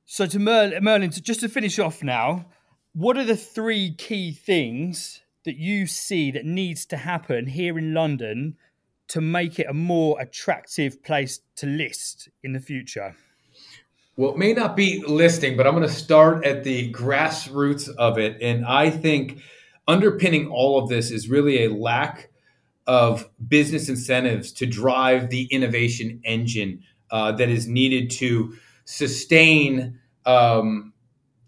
So 0.05 0.27
to 0.27 0.41
Merlin, 0.41 0.83
Merlin, 0.83 1.11
just 1.13 1.41
to 1.41 1.49
finish 1.49 1.79
off 1.79 2.03
now, 2.03 2.47
what 2.93 3.17
are 3.17 3.25
the 3.25 3.37
three 3.37 3.95
key 3.95 4.33
things 4.33 5.23
that 5.45 5.57
you 5.57 5.87
see 5.87 6.33
that 6.33 6.45
needs 6.45 6.85
to 6.87 6.97
happen 6.97 7.47
here 7.47 7.79
in 7.79 7.95
London 7.95 8.57
to 9.09 9.21
make 9.21 9.61
it 9.61 9.69
a 9.69 9.73
more 9.73 10.21
attractive 10.21 11.03
place 11.05 11.41
to 11.57 11.67
list 11.67 12.29
in 12.43 12.53
the 12.53 12.61
future? 12.61 13.15
Well, 14.21 14.33
it 14.33 14.37
may 14.37 14.53
not 14.53 14.77
be 14.77 15.03
listing, 15.07 15.57
but 15.57 15.67
I'm 15.67 15.75
going 15.75 15.89
to 15.89 15.95
start 15.95 16.45
at 16.45 16.63
the 16.63 16.93
grassroots 16.93 17.89
of 17.97 18.19
it. 18.19 18.37
And 18.43 18.67
I 18.67 18.91
think 18.91 19.41
underpinning 19.89 20.47
all 20.49 20.79
of 20.79 20.91
this 20.91 21.11
is 21.11 21.31
really 21.31 21.65
a 21.65 21.73
lack 21.73 22.29
of 22.87 23.31
business 23.49 23.89
incentives 23.89 24.53
to 24.53 24.67
drive 24.67 25.31
the 25.31 25.45
innovation 25.45 26.21
engine 26.23 26.83
uh, 27.11 27.33
that 27.33 27.49
is 27.49 27.67
needed 27.67 28.11
to 28.11 28.55
sustain 28.85 29.99
um, 30.27 30.93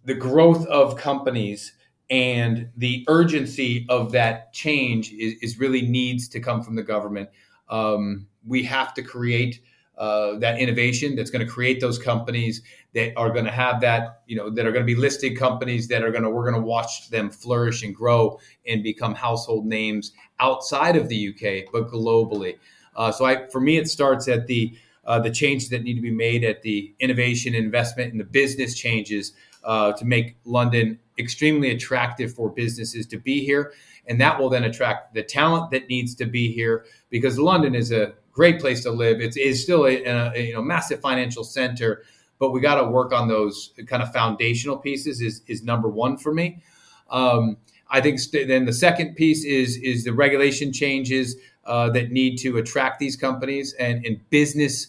the 0.07 0.15
growth 0.15 0.67
of 0.69 0.97
companies 0.97 1.75
and 2.09 2.71
the 2.79 3.05
urgency 3.07 3.85
of 3.91 4.13
that 4.13 4.51
change 4.55 5.13
is, 5.13 5.35
is 5.43 5.59
really 5.59 5.83
needs 5.83 6.27
to 6.29 6.41
come 6.41 6.63
from 6.63 6.77
the 6.77 6.83
government. 6.83 7.29
Um, 7.69 8.29
we 8.47 8.63
have 8.63 8.95
to 8.95 9.03
create 9.03 9.61
uh, 10.03 10.37
that 10.41 10.59
innovation 10.59 11.15
that's 11.15 11.31
going 11.31 11.47
to 11.47 11.51
create 11.51 11.81
those 11.81 11.97
companies 11.97 12.61
that 12.93 13.13
are 13.17 13.31
going 13.31 13.45
to 13.45 13.53
have 13.53 13.81
that 13.81 14.23
you 14.27 14.35
know 14.35 14.51
that 14.51 14.67
are 14.67 14.73
going 14.73 14.85
to 14.85 14.95
be 14.95 15.01
listed 15.01 15.39
companies 15.39 15.87
that 15.87 16.03
are 16.03 16.11
going 16.11 16.25
to 16.25 16.29
we're 16.29 16.43
going 16.43 16.61
to 16.61 16.67
watch 16.67 17.09
them 17.11 17.31
flourish 17.31 17.85
and 17.85 17.95
grow 17.95 18.37
and 18.67 18.83
become 18.83 19.15
household 19.15 19.65
names 19.65 20.11
outside 20.41 20.97
of 20.97 21.09
the 21.09 21.29
UK 21.29 21.73
but 21.73 21.89
globally. 21.89 22.59
Uh, 22.97 23.13
so 23.13 23.25
I 23.25 23.47
for 23.47 23.61
me 23.61 23.77
it 23.77 23.89
starts 23.89 24.27
at 24.27 24.49
the 24.49 24.77
uh, 25.05 25.21
the 25.21 25.31
changes 25.31 25.69
that 25.69 25.85
need 25.85 25.95
to 25.95 26.03
be 26.03 26.11
made 26.11 26.43
at 26.43 26.63
the 26.63 26.93
innovation 26.99 27.55
investment 27.55 28.11
and 28.11 28.19
the 28.19 28.25
business 28.25 28.75
changes 28.75 29.35
uh, 29.63 29.93
to 29.93 30.05
make 30.05 30.37
London 30.45 30.99
extremely 31.17 31.71
attractive 31.71 32.35
for 32.35 32.51
businesses 32.51 33.07
to 33.07 33.19
be 33.19 33.45
here 33.45 33.73
and 34.07 34.21
that 34.21 34.41
will 34.41 34.49
then 34.49 34.65
attract 34.65 35.15
the 35.15 35.23
talent 35.23 35.71
that 35.71 35.89
needs 35.89 36.17
to 36.17 36.27
be 36.27 36.53
here 36.53 36.87
because 37.09 37.39
London 37.39 37.77
is 37.77 37.93
a 37.93 38.15
great 38.33 38.61
place 38.61 38.83
to 38.83 38.91
live. 38.91 39.21
It 39.21 39.37
is 39.37 39.63
still 39.63 39.87
a, 39.87 40.03
a, 40.05 40.47
you 40.47 40.55
know 40.55 40.63
massive 40.63 41.01
financial 41.01 41.45
center, 41.45 42.03
but 42.39 42.51
we 42.51 42.61
got 42.61 42.77
to 42.77 42.85
work 42.85 43.13
on 43.13 43.29
those 43.29 43.73
kind 43.87 44.03
of 44.03 44.13
foundational 44.13 44.77
pieces. 44.77 45.21
Is 45.21 45.43
is 45.47 45.63
number 45.63 45.89
one 45.89 46.17
for 46.17 46.35
me. 46.35 46.63
Um, 47.11 47.59
I 47.91 48.01
think 48.01 48.19
st- 48.19 48.49
then 48.49 48.65
the 48.65 48.73
second 48.73 49.15
piece 49.15 49.45
is 49.45 49.77
is 49.77 50.05
the 50.05 50.13
regulation 50.13 50.73
changes 50.73 51.37
uh, 51.65 51.91
that 51.91 52.11
need 52.11 52.39
to 52.39 52.57
attract 52.59 52.99
these 52.99 53.17
companies 53.17 53.75
and 53.75 54.05
in 54.05 54.21
business, 54.31 54.89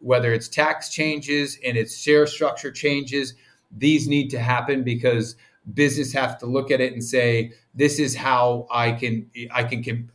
whether 0.00 0.32
it's 0.32 0.48
tax 0.48 0.90
changes 0.90 1.58
and 1.66 1.76
it's 1.76 1.96
share 1.96 2.26
structure 2.26 2.70
changes. 2.70 3.34
These 3.76 4.06
need 4.06 4.28
to 4.30 4.38
happen 4.38 4.84
because 4.84 5.34
business 5.72 6.12
have 6.12 6.38
to 6.38 6.46
look 6.46 6.70
at 6.70 6.80
it 6.80 6.92
and 6.92 7.02
say, 7.02 7.52
"This 7.74 7.98
is 7.98 8.14
how 8.14 8.66
I 8.70 8.92
can 8.92 9.30
I 9.50 9.64
can." 9.64 10.10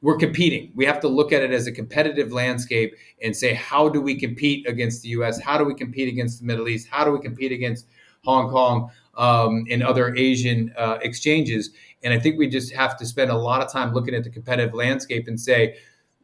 We're 0.00 0.16
competing. 0.16 0.70
We 0.74 0.84
have 0.84 1.00
to 1.00 1.08
look 1.08 1.32
at 1.32 1.42
it 1.42 1.50
as 1.50 1.66
a 1.66 1.72
competitive 1.72 2.32
landscape 2.32 2.94
and 3.22 3.36
say, 3.36 3.54
how 3.54 3.88
do 3.88 4.00
we 4.00 4.14
compete 4.14 4.68
against 4.68 5.02
the 5.02 5.08
US? 5.10 5.40
How 5.40 5.58
do 5.58 5.64
we 5.64 5.74
compete 5.74 6.08
against 6.08 6.40
the 6.40 6.46
Middle 6.46 6.68
East? 6.68 6.88
How 6.88 7.04
do 7.04 7.10
we 7.10 7.18
compete 7.18 7.50
against 7.50 7.86
Hong 8.24 8.50
Kong 8.50 8.90
um, 9.16 9.64
and 9.70 9.82
other 9.82 10.14
Asian 10.14 10.72
uh, 10.78 10.98
exchanges? 11.02 11.70
And 12.04 12.14
I 12.14 12.18
think 12.18 12.38
we 12.38 12.48
just 12.48 12.72
have 12.74 12.96
to 12.98 13.06
spend 13.06 13.30
a 13.30 13.36
lot 13.36 13.60
of 13.60 13.72
time 13.72 13.92
looking 13.92 14.14
at 14.14 14.22
the 14.22 14.30
competitive 14.30 14.72
landscape 14.72 15.26
and 15.26 15.40
say, 15.40 15.76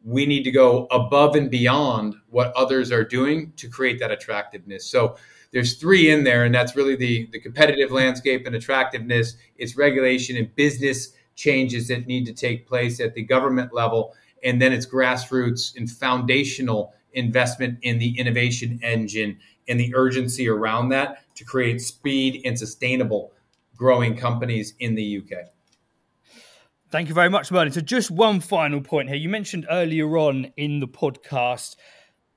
we 0.05 0.25
need 0.25 0.43
to 0.43 0.51
go 0.51 0.85
above 0.91 1.35
and 1.35 1.49
beyond 1.49 2.15
what 2.29 2.53
others 2.55 2.91
are 2.91 3.03
doing 3.03 3.51
to 3.57 3.67
create 3.67 3.99
that 3.99 4.11
attractiveness. 4.11 4.85
So 4.85 5.17
there's 5.51 5.77
three 5.77 6.11
in 6.11 6.23
there, 6.23 6.43
and 6.43 6.53
that's 6.53 6.75
really 6.75 6.95
the, 6.95 7.27
the 7.31 7.39
competitive 7.39 7.91
landscape 7.91 8.45
and 8.45 8.55
attractiveness, 8.55 9.35
it's 9.57 9.75
regulation 9.75 10.37
and 10.37 10.53
business 10.55 11.13
changes 11.35 11.87
that 11.87 12.07
need 12.07 12.25
to 12.25 12.33
take 12.33 12.67
place 12.67 12.99
at 12.99 13.13
the 13.13 13.23
government 13.23 13.73
level. 13.73 14.13
And 14.43 14.61
then 14.61 14.73
it's 14.73 14.85
grassroots 14.85 15.75
and 15.75 15.89
foundational 15.89 16.93
investment 17.13 17.79
in 17.81 17.99
the 17.99 18.17
innovation 18.19 18.79
engine 18.83 19.39
and 19.67 19.79
the 19.79 19.95
urgency 19.95 20.47
around 20.47 20.89
that 20.89 21.23
to 21.35 21.43
create 21.43 21.81
speed 21.81 22.41
and 22.45 22.57
sustainable 22.57 23.31
growing 23.75 24.15
companies 24.15 24.73
in 24.79 24.95
the 24.95 25.17
UK. 25.17 25.47
Thank 26.89 27.09
you 27.09 27.15
very 27.15 27.29
much, 27.29 27.51
Merlin. 27.51 27.71
So, 27.71 27.81
just 27.81 28.11
one 28.11 28.39
final 28.39 28.79
point 28.79 29.09
here. 29.09 29.17
You 29.17 29.27
mentioned 29.27 29.65
earlier 29.69 30.17
on 30.17 30.51
in 30.55 30.79
the 30.79 30.87
podcast 30.87 31.75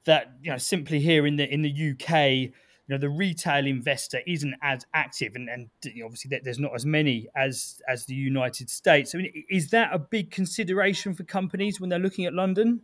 that 0.05 0.33
you 0.43 0.51
know 0.51 0.57
simply 0.57 1.01
here 1.01 1.27
in 1.27 1.37
the 1.37 1.53
in 1.53 1.63
the 1.63 1.93
UK, 1.93 2.53
you 2.89 2.95
know 2.95 2.99
the 2.99 3.09
retail 3.09 3.67
investor 3.67 4.21
isn't 4.27 4.55
as 4.63 4.87
active 4.95 5.35
and, 5.35 5.49
and 5.49 5.69
obviously 6.05 6.39
there's 6.43 6.59
not 6.59 6.75
as 6.75 6.87
many 6.87 7.29
as 7.37 7.81
as 7.89 8.07
the 8.07 8.15
united 8.15 8.71
states 8.71 9.15
i 9.15 9.19
mean 9.19 9.45
is 9.51 9.71
that 9.71 9.91
a 9.93 9.99
big 9.99 10.31
consideration 10.31 11.15
for 11.15 11.25
companies 11.25 11.81
when 11.81 11.91
they're 11.91 11.99
looking 11.99 12.25
at 12.25 12.33
london 12.33 12.81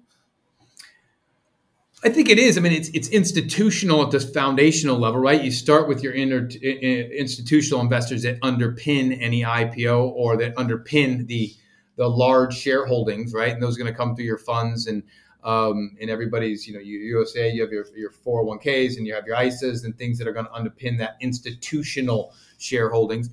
I 2.02 2.10
think 2.10 2.28
it 2.28 2.38
is. 2.38 2.58
I 2.58 2.60
mean, 2.60 2.72
it's 2.72 2.88
it's 2.88 3.08
institutional 3.08 4.02
at 4.02 4.10
this 4.10 4.28
foundational 4.28 4.98
level, 4.98 5.20
right? 5.20 5.42
You 5.42 5.50
start 5.50 5.88
with 5.88 6.02
your 6.02 6.12
inner, 6.12 6.46
institutional 6.48 7.80
investors 7.80 8.24
that 8.24 8.38
underpin 8.42 9.16
any 9.22 9.42
IPO 9.42 10.10
or 10.10 10.36
that 10.36 10.54
underpin 10.56 11.26
the 11.28 11.54
the 11.96 12.06
large 12.06 12.56
shareholdings, 12.56 13.32
right? 13.32 13.52
And 13.52 13.62
those 13.62 13.76
are 13.76 13.78
going 13.78 13.90
to 13.90 13.96
come 13.96 14.14
through 14.14 14.26
your 14.26 14.36
funds 14.36 14.86
and 14.86 15.02
um, 15.44 15.96
and 16.00 16.08
everybody's, 16.08 16.66
you 16.66 16.72
know, 16.72 16.80
USA, 16.80 17.50
you 17.50 17.60
have 17.60 17.70
your, 17.70 17.84
your 17.94 18.10
401ks 18.10 18.96
and 18.96 19.06
you 19.06 19.14
have 19.14 19.26
your 19.26 19.36
ISAs 19.36 19.84
and 19.84 19.96
things 19.96 20.18
that 20.18 20.26
are 20.26 20.32
going 20.32 20.46
to 20.46 20.52
underpin 20.52 20.98
that 20.98 21.16
institutional 21.20 22.34
shareholdings. 22.58 23.28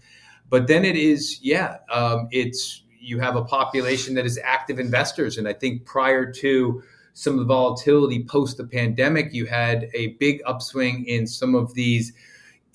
But 0.49 0.67
then 0.67 0.83
it 0.83 0.97
is, 0.97 1.39
yeah, 1.41 1.77
um, 1.89 2.27
it's 2.31 2.83
you 2.99 3.19
have 3.19 3.35
a 3.37 3.43
population 3.43 4.13
that 4.15 4.25
is 4.25 4.39
active 4.43 4.77
investors. 4.77 5.37
And 5.37 5.47
I 5.47 5.53
think 5.53 5.85
prior 5.85 6.31
to 6.33 6.83
some 7.13 7.33
of 7.33 7.39
the 7.39 7.45
volatility 7.45 8.23
post 8.25 8.57
the 8.57 8.65
pandemic, 8.65 9.33
you 9.33 9.45
had 9.45 9.89
a 9.93 10.07
big 10.19 10.41
upswing 10.45 11.05
in 11.05 11.25
some 11.25 11.55
of 11.55 11.73
these 11.73 12.13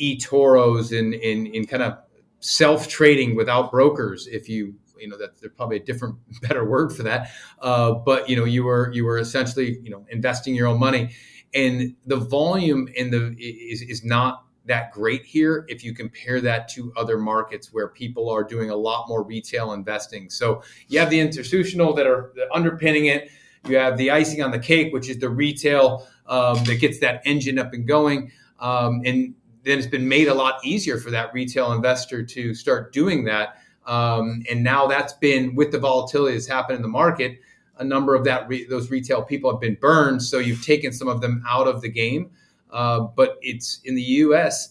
eToros 0.00 0.98
and 0.98 1.14
in, 1.14 1.46
in 1.46 1.66
kind 1.66 1.82
of 1.82 1.98
self 2.40 2.88
trading 2.88 3.36
without 3.36 3.70
brokers, 3.70 4.26
if 4.26 4.48
you 4.48 4.74
you 4.98 5.08
know 5.08 5.16
that 5.18 5.38
there's 5.40 5.52
probably 5.56 5.76
a 5.76 5.84
different 5.84 6.16
better 6.42 6.64
word 6.64 6.92
for 6.92 7.02
that 7.02 7.30
uh, 7.60 7.92
but 7.92 8.28
you 8.28 8.36
know 8.36 8.44
you 8.44 8.64
were 8.64 8.90
you 8.92 9.04
were 9.04 9.18
essentially 9.18 9.78
you 9.82 9.90
know 9.90 10.04
investing 10.10 10.54
your 10.54 10.66
own 10.66 10.78
money 10.78 11.10
and 11.54 11.94
the 12.06 12.16
volume 12.16 12.88
in 12.96 13.10
the 13.10 13.34
is, 13.38 13.82
is 13.82 14.04
not 14.04 14.44
that 14.64 14.90
great 14.90 15.24
here 15.24 15.64
if 15.68 15.84
you 15.84 15.94
compare 15.94 16.40
that 16.40 16.68
to 16.68 16.92
other 16.96 17.18
markets 17.18 17.72
where 17.72 17.88
people 17.88 18.28
are 18.28 18.42
doing 18.42 18.70
a 18.70 18.76
lot 18.76 19.08
more 19.08 19.22
retail 19.22 19.72
investing 19.72 20.28
so 20.28 20.62
you 20.88 20.98
have 20.98 21.10
the 21.10 21.20
institutional 21.20 21.92
that 21.94 22.06
are 22.06 22.32
underpinning 22.52 23.06
it 23.06 23.30
You 23.68 23.76
have 23.78 23.96
the 23.96 24.10
icing 24.10 24.42
on 24.42 24.50
the 24.50 24.58
cake, 24.58 24.92
which 24.92 25.08
is 25.08 25.18
the 25.18 25.28
retail 25.28 26.06
um, 26.26 26.62
that 26.64 26.80
gets 26.80 27.00
that 27.00 27.22
engine 27.24 27.58
up 27.58 27.72
and 27.72 27.86
going. 27.86 28.30
Um, 28.60 29.02
and 29.04 29.34
then 29.64 29.78
it's 29.78 29.86
been 29.86 30.08
made 30.08 30.28
a 30.28 30.34
lot 30.34 30.64
easier 30.64 30.98
for 30.98 31.10
that 31.10 31.32
retail 31.34 31.72
investor 31.72 32.22
to 32.22 32.54
start 32.54 32.92
doing 32.92 33.24
that. 33.24 33.60
Um, 33.86 34.42
and 34.50 34.62
now 34.62 34.86
that's 34.86 35.12
been 35.14 35.54
with 35.54 35.72
the 35.72 35.78
volatility 35.78 36.34
that's 36.34 36.46
happened 36.46 36.76
in 36.76 36.82
the 36.82 36.88
market. 36.88 37.38
A 37.78 37.84
number 37.84 38.14
of 38.14 38.24
that 38.24 38.48
re- 38.48 38.66
those 38.66 38.90
retail 38.90 39.22
people 39.22 39.50
have 39.50 39.60
been 39.60 39.76
burned, 39.80 40.22
so 40.22 40.38
you've 40.38 40.64
taken 40.64 40.92
some 40.92 41.08
of 41.08 41.20
them 41.20 41.42
out 41.46 41.68
of 41.68 41.82
the 41.82 41.88
game. 41.88 42.30
Uh, 42.70 43.00
but 43.00 43.38
it's 43.42 43.80
in 43.84 43.94
the 43.94 44.02
U.S. 44.02 44.70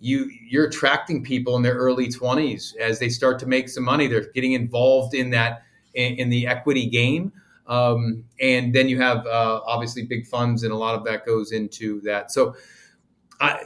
You 0.00 0.30
you're 0.48 0.66
attracting 0.66 1.24
people 1.24 1.56
in 1.56 1.62
their 1.62 1.74
early 1.74 2.08
20s 2.08 2.76
as 2.76 2.98
they 2.98 3.08
start 3.08 3.38
to 3.40 3.46
make 3.46 3.68
some 3.68 3.84
money. 3.84 4.06
They're 4.06 4.30
getting 4.32 4.52
involved 4.52 5.14
in 5.14 5.30
that 5.30 5.62
in, 5.94 6.14
in 6.16 6.30
the 6.30 6.46
equity 6.46 6.86
game. 6.86 7.32
Um, 7.66 8.24
and 8.40 8.74
then 8.74 8.88
you 8.88 9.00
have 9.00 9.26
uh, 9.26 9.60
obviously 9.66 10.04
big 10.04 10.26
funds, 10.26 10.62
and 10.62 10.72
a 10.72 10.76
lot 10.76 10.94
of 10.94 11.04
that 11.04 11.24
goes 11.24 11.52
into 11.52 12.00
that. 12.02 12.30
So, 12.30 12.54
I, 13.40 13.64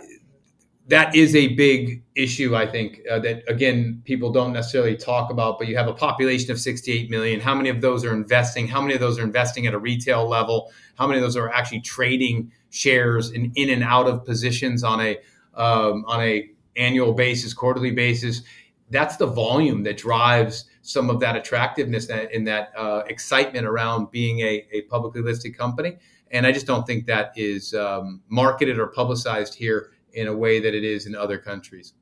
that 0.88 1.16
is 1.16 1.35
a 1.35 1.49
big 1.55 2.03
issue, 2.14 2.55
I 2.55 2.66
think, 2.66 3.01
uh, 3.11 3.18
that 3.20 3.42
again, 3.49 4.03
people 4.05 4.31
don't 4.31 4.53
necessarily 4.53 4.96
talk 4.96 5.31
about, 5.31 5.59
but 5.59 5.66
you 5.66 5.77
have 5.77 5.88
a 5.88 5.92
population 5.92 6.53
of 6.53 6.61
68 6.61 7.11
million. 7.11 7.40
How 7.40 7.55
many 7.55 7.70
of 7.70 7.81
those 7.81 8.05
are 8.05 8.14
investing? 8.14 8.68
How 8.68 8.81
many 8.81 8.94
of 8.94 9.01
those 9.01 9.18
are 9.18 9.25
investing 9.25 9.66
at 9.66 9.75
a 9.75 9.79
retail 9.79 10.29
level? 10.29 10.70
How 10.96 11.07
many 11.07 11.18
of 11.18 11.25
those 11.25 11.37
are 11.37 11.53
actually 11.53 11.81
trading 11.81 12.53
shares 12.70 13.33
in, 13.33 13.53
in 13.57 13.70
and 13.70 13.83
out 13.83 14.07
of 14.07 14.25
positions 14.25 14.85
on 14.85 15.01
a 15.01 15.18
um, 15.55 16.05
on 16.07 16.20
a 16.22 16.51
annual 16.77 17.12
basis, 17.14 17.53
quarterly 17.53 17.90
basis? 17.90 18.42
That's 18.90 19.16
the 19.16 19.27
volume 19.27 19.83
that 19.83 19.96
drives 19.96 20.66
some 20.83 21.11
of 21.11 21.18
that 21.18 21.35
attractiveness 21.35 22.09
and 22.09 22.46
that 22.46 22.70
uh, 22.77 23.03
excitement 23.09 23.66
around 23.66 24.12
being 24.12 24.38
a, 24.38 24.64
a, 24.70 24.83
publicly 24.83 25.20
listed 25.20 25.59
company. 25.59 25.96
And 26.31 26.46
I 26.46 26.53
just 26.53 26.64
don't 26.64 26.87
think 26.87 27.07
that 27.07 27.33
is 27.35 27.75
um, 27.75 28.22
marketed 28.29 28.79
or 28.79 28.87
publicized 28.87 29.57
here 29.57 29.90
in 30.16 30.26
a 30.26 30.37
way 30.37 30.59
that 30.59 30.74
it 30.74 30.83
is 30.83 31.07
in 31.07 31.14
other 31.14 31.38
countries. 31.38 31.94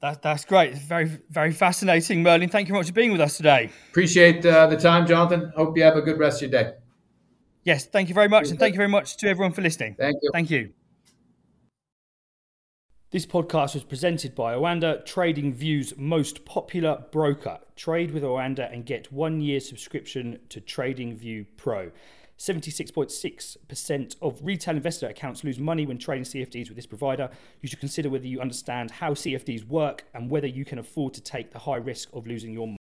That, 0.00 0.20
that's 0.20 0.44
great. 0.44 0.74
Very, 0.74 1.08
very 1.30 1.52
fascinating, 1.52 2.24
Merlin. 2.24 2.48
Thank 2.48 2.66
you 2.66 2.72
very 2.72 2.80
much 2.80 2.88
for 2.88 2.94
being 2.94 3.12
with 3.12 3.20
us 3.20 3.36
today. 3.36 3.70
Appreciate 3.90 4.44
uh, 4.44 4.66
the 4.66 4.76
time, 4.76 5.06
Jonathan. 5.06 5.52
Hope 5.54 5.76
you 5.76 5.84
have 5.84 5.96
a 5.96 6.02
good 6.02 6.18
rest 6.18 6.42
of 6.42 6.50
your 6.50 6.62
day. 6.62 6.72
Yes, 7.62 7.86
thank 7.86 8.08
you 8.08 8.14
very 8.14 8.28
much. 8.28 8.50
And 8.50 8.58
thank 8.58 8.74
you 8.74 8.78
very 8.78 8.88
much 8.88 9.16
to 9.18 9.28
everyone 9.28 9.52
for 9.52 9.62
listening. 9.62 9.94
Thank 9.96 10.16
you. 10.20 10.30
Thank 10.32 10.50
you. 10.50 10.72
This 13.12 13.26
podcast 13.26 13.74
was 13.74 13.84
presented 13.84 14.34
by 14.34 14.54
Oanda, 14.54 15.06
TradingView's 15.06 15.94
most 15.98 16.46
popular 16.46 17.04
broker. 17.12 17.58
Trade 17.76 18.10
with 18.10 18.22
Oanda 18.22 18.72
and 18.72 18.86
get 18.86 19.12
one 19.12 19.40
year 19.40 19.60
subscription 19.60 20.40
to 20.48 20.60
TradingView 20.60 21.46
Pro. 21.58 21.92
76.6% 22.42 24.16
of 24.20 24.40
retail 24.42 24.74
investor 24.74 25.06
accounts 25.06 25.44
lose 25.44 25.60
money 25.60 25.86
when 25.86 25.96
trading 25.96 26.24
CFDs 26.24 26.66
with 26.68 26.74
this 26.74 26.86
provider. 26.86 27.30
You 27.60 27.68
should 27.68 27.78
consider 27.78 28.10
whether 28.10 28.26
you 28.26 28.40
understand 28.40 28.90
how 28.90 29.12
CFDs 29.12 29.64
work 29.68 30.04
and 30.12 30.28
whether 30.28 30.48
you 30.48 30.64
can 30.64 30.80
afford 30.80 31.14
to 31.14 31.20
take 31.20 31.52
the 31.52 31.60
high 31.60 31.76
risk 31.76 32.08
of 32.12 32.26
losing 32.26 32.52
your 32.52 32.66
money. 32.66 32.78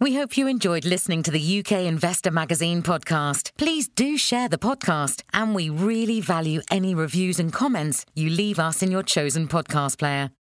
We 0.00 0.14
hope 0.14 0.38
you 0.38 0.46
enjoyed 0.46 0.86
listening 0.86 1.22
to 1.24 1.30
the 1.30 1.58
UK 1.60 1.84
Investor 1.84 2.30
Magazine 2.30 2.82
podcast. 2.82 3.50
Please 3.58 3.88
do 3.88 4.16
share 4.16 4.48
the 4.48 4.56
podcast, 4.56 5.22
and 5.34 5.54
we 5.54 5.68
really 5.68 6.22
value 6.22 6.62
any 6.70 6.94
reviews 6.94 7.38
and 7.38 7.52
comments 7.52 8.06
you 8.14 8.30
leave 8.30 8.58
us 8.58 8.82
in 8.82 8.90
your 8.90 9.02
chosen 9.02 9.46
podcast 9.48 9.98
player. 9.98 10.30